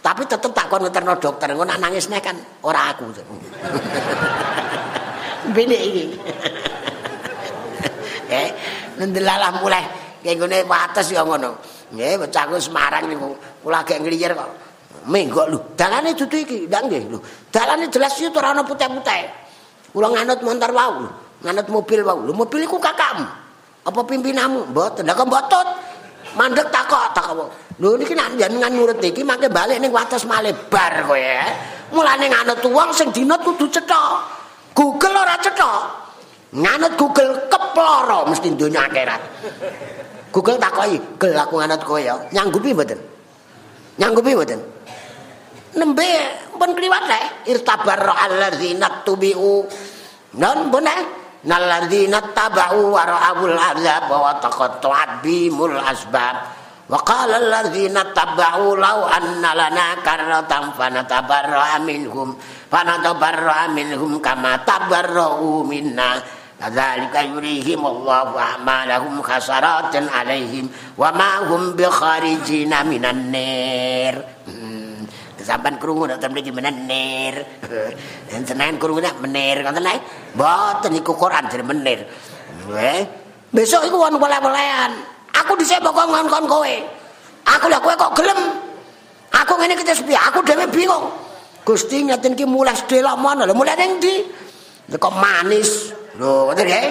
[0.00, 3.04] Tapi tetep tak kon ngeterno dokter engko nak nangis nek kan ora aku.
[5.54, 6.04] Bini iki.
[8.30, 8.48] Eh
[9.02, 9.84] ndelalah mulai
[10.22, 11.58] kaya ngene wates ya ngono.
[11.90, 13.34] Nggih bocahku Semarang niku
[13.66, 14.50] kula gek ngliyer kok.
[15.10, 15.58] Menggok lho.
[15.74, 16.70] Dalane dudu iki?
[16.70, 17.18] Ndak nggih lho.
[17.50, 19.22] Dalane jelas yo ora ana putih-putih
[19.90, 20.92] kula nganut montor wau
[21.42, 22.18] nganut mobil wau.
[22.22, 23.26] Lho mobil iku kakakmu.
[23.80, 24.70] Apa pimpinanmu?
[24.70, 25.08] Mboten.
[25.08, 25.66] Kok mboten
[26.36, 27.48] mandek takok takok
[27.80, 31.48] lho niki nek jenengan nurut iki mangke balik ning wates malebar kowe ya
[31.90, 34.20] mulane nganut wong sing dinut kudu cetok
[34.76, 35.80] Google ora cetok
[36.50, 39.22] nganut Google keploro mesti dunia akhirat.
[40.30, 42.98] Google takoki, "Gel aku nganut kowe ya, nyanggupi mboten?"
[43.98, 44.60] Nyanggupi mboten?
[45.70, 46.10] Nembe
[46.58, 49.62] pun kliwat le, irtabarra alladzina tubiu.
[50.34, 50.96] Non bune,
[51.46, 56.36] nalladzina tabau wa ra'abul azab wa taqatta'at bimul asbab.
[56.90, 62.34] Wa qala alladzina tabau law anna lana karratan fanatabarra minhum
[62.66, 66.39] fanatabarra minhum kama tabarra'u minna.
[66.60, 70.68] Kadzalika yurihim Allahu a'malahum khasaratan alaihim
[71.00, 73.32] wa ma hum bi kharijina minan.
[74.44, 75.08] Hmm.
[75.40, 77.34] Sampan krungu nek temen iki menen nar.
[78.28, 79.98] Den senen krungu nek menir ngoten ae.
[80.36, 82.04] Mboten iku Quran jere menir.
[82.70, 83.02] Eh,
[83.50, 84.92] besok iku wong wele-welean.
[85.42, 86.74] Aku dhisik pokok ngongkon kowe.
[87.56, 88.40] Aku lah kowe kok gelem.
[89.32, 91.08] Aku ngene iki sepi, aku dhewe bingung.
[91.64, 93.48] Gusti ngaten iki mulai sedelok mana?
[93.50, 94.14] Mulai ning ndi?
[94.92, 95.99] Kok manis.
[96.20, 96.88] Lho, ngoten nggih.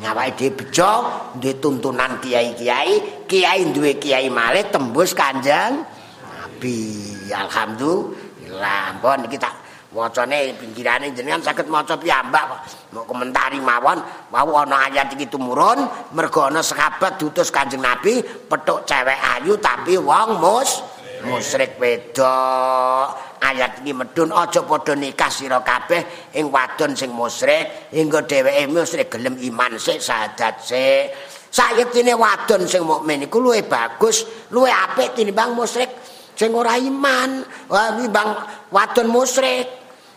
[0.00, 0.90] Nyawake dhewe bejo,
[1.36, 5.84] duwe tuntunan kiai-kiai, kiai duwe kiai malih tembus Kanjeng
[6.24, 6.80] Nabi.
[7.28, 8.96] Alhamdulillah.
[8.96, 9.52] Ampun iki tak
[9.92, 12.60] wacane pinggirane jenengan saged maca piyambak kok.
[12.96, 14.00] Mau komentari mawon,
[14.32, 15.84] mau ana ayat iki tumurun,
[16.16, 20.80] mergo ana sahabat dutus Kanjeng Nabi, petuk cewek ayu tapi wong mus
[21.26, 23.34] musyrik wedok.
[23.44, 29.12] ayat iki medun aja padha nikah sira kabeh ing wadon sing musyrik hingga dheweke musyrik
[29.12, 31.12] gelem iman sik syahadat sik.
[31.54, 35.92] Sayektine wadon sing mukmin iku luwih bagus luwih apik tinimbang musyrik
[36.34, 37.44] sing ora iman.
[37.68, 38.28] Wah timbang
[38.72, 39.68] wadon musyrik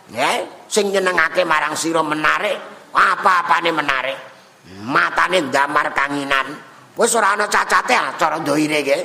[0.08, 2.56] ya sing nyenengake marang sira menarik
[2.96, 4.18] apa-apane menarik.
[4.84, 6.48] Matane ndamar kanginan.
[6.98, 8.98] Wis ora ana cacate cara ndoire iki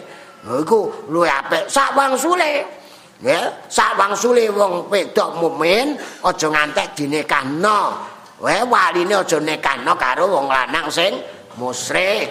[0.43, 2.83] iku luwih apik sak wangsule
[3.23, 3.39] Ya,
[3.71, 5.95] sak wangsule wong wedok mukmin
[6.27, 7.95] aja ngantek dinekahno.
[8.43, 11.23] Wae waline aja nekahno karo wong lanang sing
[11.55, 12.27] musyrik.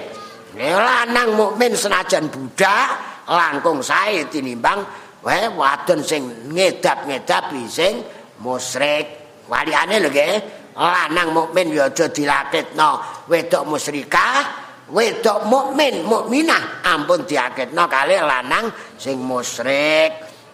[0.52, 2.92] Ya lanang mukmin senajan budak
[3.24, 4.84] langkung sae tinimbang
[5.24, 8.04] wae wadon sing ngedap-ngedap sing
[8.44, 9.24] musyrik.
[9.48, 10.32] Waliane lho nggih,
[10.76, 14.61] lanang mukmin ya aja dilaketno wedok musyrikah.
[14.90, 18.66] Wedok mukmin, mukminah ampun diaketno kali lanang
[18.98, 20.10] sing musyrik.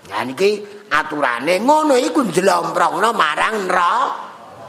[0.09, 0.61] Lah niki
[0.93, 4.27] aturane ngono iku njlomprongno marang neraka.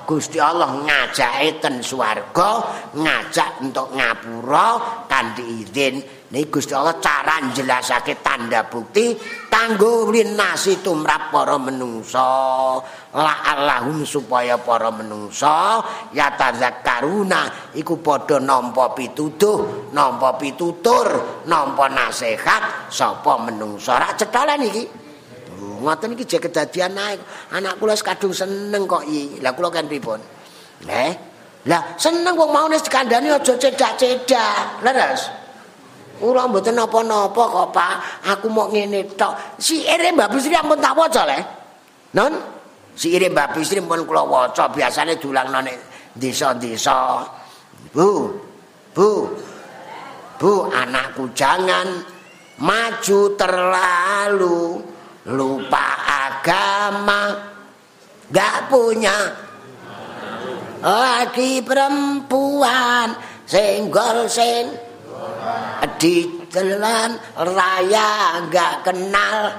[0.09, 2.65] Gusti Allah ngajake ten swarga,
[2.97, 6.01] ngajak untuk ngapura kanthi izin.
[6.33, 9.13] Niki Gusti Allah cara njelasake tanda bukti
[9.53, 12.25] kanggo linasi tumrap para menungsa.
[13.09, 15.81] La Allahum supaya para menungsa
[16.13, 23.97] ya tazakkaruna iku padha nampa pituduh, nampa pitutur, nampa nasihat sapa menungsa.
[23.97, 24.83] Ra cethalan iki.
[25.79, 27.17] ngoten iki jek kedadian naik.
[27.55, 29.41] Anak kula kadung seneng kok iki.
[29.41, 30.21] Lah kula kan pripun?
[30.85, 31.13] Nggih.
[31.65, 34.85] Lah seneng wong mau nek dikandani aja cedak-cedak.
[34.85, 35.21] Leres.
[36.19, 37.95] Ora mboten napa-napa kok, Pak.
[38.35, 39.57] Aku mau ngene tok.
[39.57, 41.39] Si ere Mbak Bisri ampun tak waca le.
[42.13, 42.58] Non?
[42.99, 45.63] Si ere Mbak Bisri pun kula waca biasane dulang nang
[46.19, 47.23] desa-desa.
[47.95, 48.35] Bu.
[48.91, 49.31] Bu.
[50.35, 52.03] Bu, anakku jangan
[52.59, 54.83] maju terlalu
[55.31, 57.39] lupa agama
[58.31, 59.15] gak punya
[60.79, 64.75] lagi perempuan senggol sen
[65.99, 69.51] di jalan raya gak kenal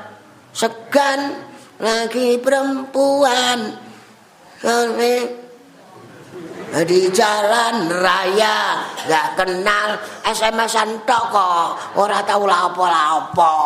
[0.56, 1.49] segan
[1.80, 3.58] lagi perempuan
[6.84, 9.88] di jalan raya gak kenal
[10.22, 11.68] SMS-an tok kok
[11.98, 13.56] ora tau lapo-lapo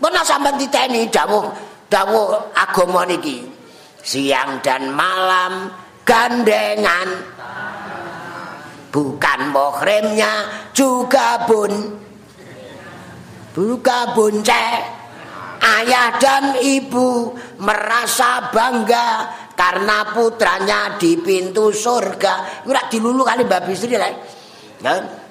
[0.00, 1.44] Benar sampai diteni dawuh
[1.92, 3.44] dawuh agama niki.
[4.00, 5.68] Siang dan malam
[6.08, 7.20] gandengan.
[8.88, 12.00] Bukan muhrimnya juga bun.
[13.52, 14.99] Buka bunceh.
[15.60, 22.64] Ayah dan ibu merasa bangga karena putranya di pintu surga.
[22.64, 24.08] Ora dilulu kali Mbak Bisri lah.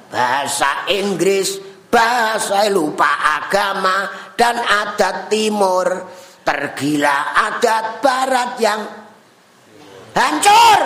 [0.10, 1.58] Bahasa Inggris,
[1.90, 3.10] bahasa lupa
[3.42, 4.06] agama,
[4.38, 5.90] dan adat timur.
[6.46, 8.82] Tergila adat barat yang
[10.14, 10.82] hancur.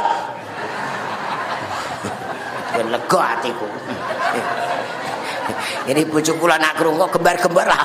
[2.96, 3.68] Lega atiku.
[5.91, 7.68] Ini bojo kula nak krungu gembar-gembar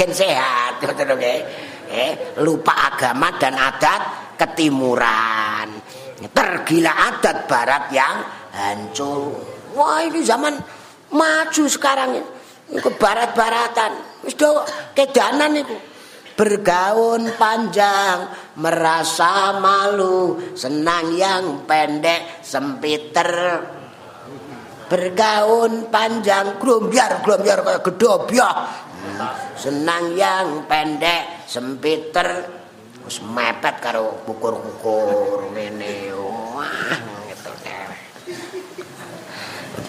[0.00, 1.20] ken sehat ngoten
[1.92, 5.76] eh lupa agama dan adat ketimuran
[6.32, 8.16] tergila adat barat yang
[8.56, 9.36] hancur
[9.76, 10.56] wah ini zaman
[11.12, 12.40] maju sekarang ini
[12.70, 14.22] Iku barat-baratan.
[14.22, 14.38] Wis
[14.94, 15.76] kedanan iku.
[16.38, 23.60] Bergaun panjang, merasa malu, senang yang pendek, sempiter.
[24.88, 28.54] Bergaun panjang, glombyar, glombyar kaya gedobyah.
[29.56, 32.60] Senang yang pendek, sempiter.
[33.04, 36.12] Wis mepet karo kukur-kukur ngene.
[36.16, 36.68] Wah,
[37.32, 37.52] gitu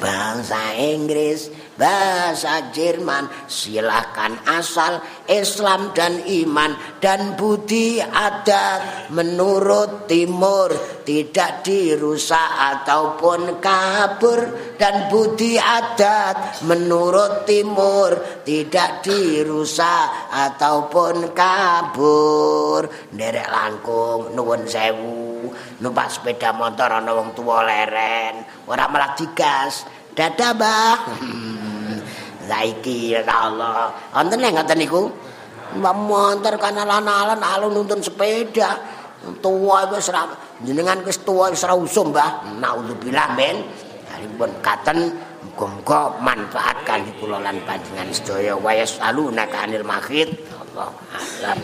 [0.01, 1.51] Bangsa Inggris
[1.82, 10.69] bahasa Jerman silahkan asal Islam dan iman dan budi adat menurut timur
[11.01, 12.38] tidak dirusak
[12.77, 14.39] ataupun kabur
[14.77, 18.13] dan budi adat menurut timur
[18.45, 22.86] tidak dirusak ataupun kabur.
[23.09, 25.49] Derek langkung nuwun sewu.
[25.82, 29.89] Numpak sepeda motor ana wong tuwa leren ora malah digas.
[30.11, 30.97] Dadah mbah
[32.51, 33.95] saiki ya Allah.
[34.11, 35.07] Wonten nek ngoten niku.
[35.71, 38.75] Mbak montor kana lan-lan alun nuntun sepeda.
[39.39, 40.11] Tuwa iku wis
[40.65, 42.59] jenengan wis tuwa wis ora usum, Mbah.
[42.59, 43.63] Naudzubillah men.
[44.11, 44.99] Dalipun katen
[45.61, 50.33] muga manfaat kangge kula lan panjenengan sedaya wa yasaluna kanil makhid.
[50.57, 51.59] Allah alam.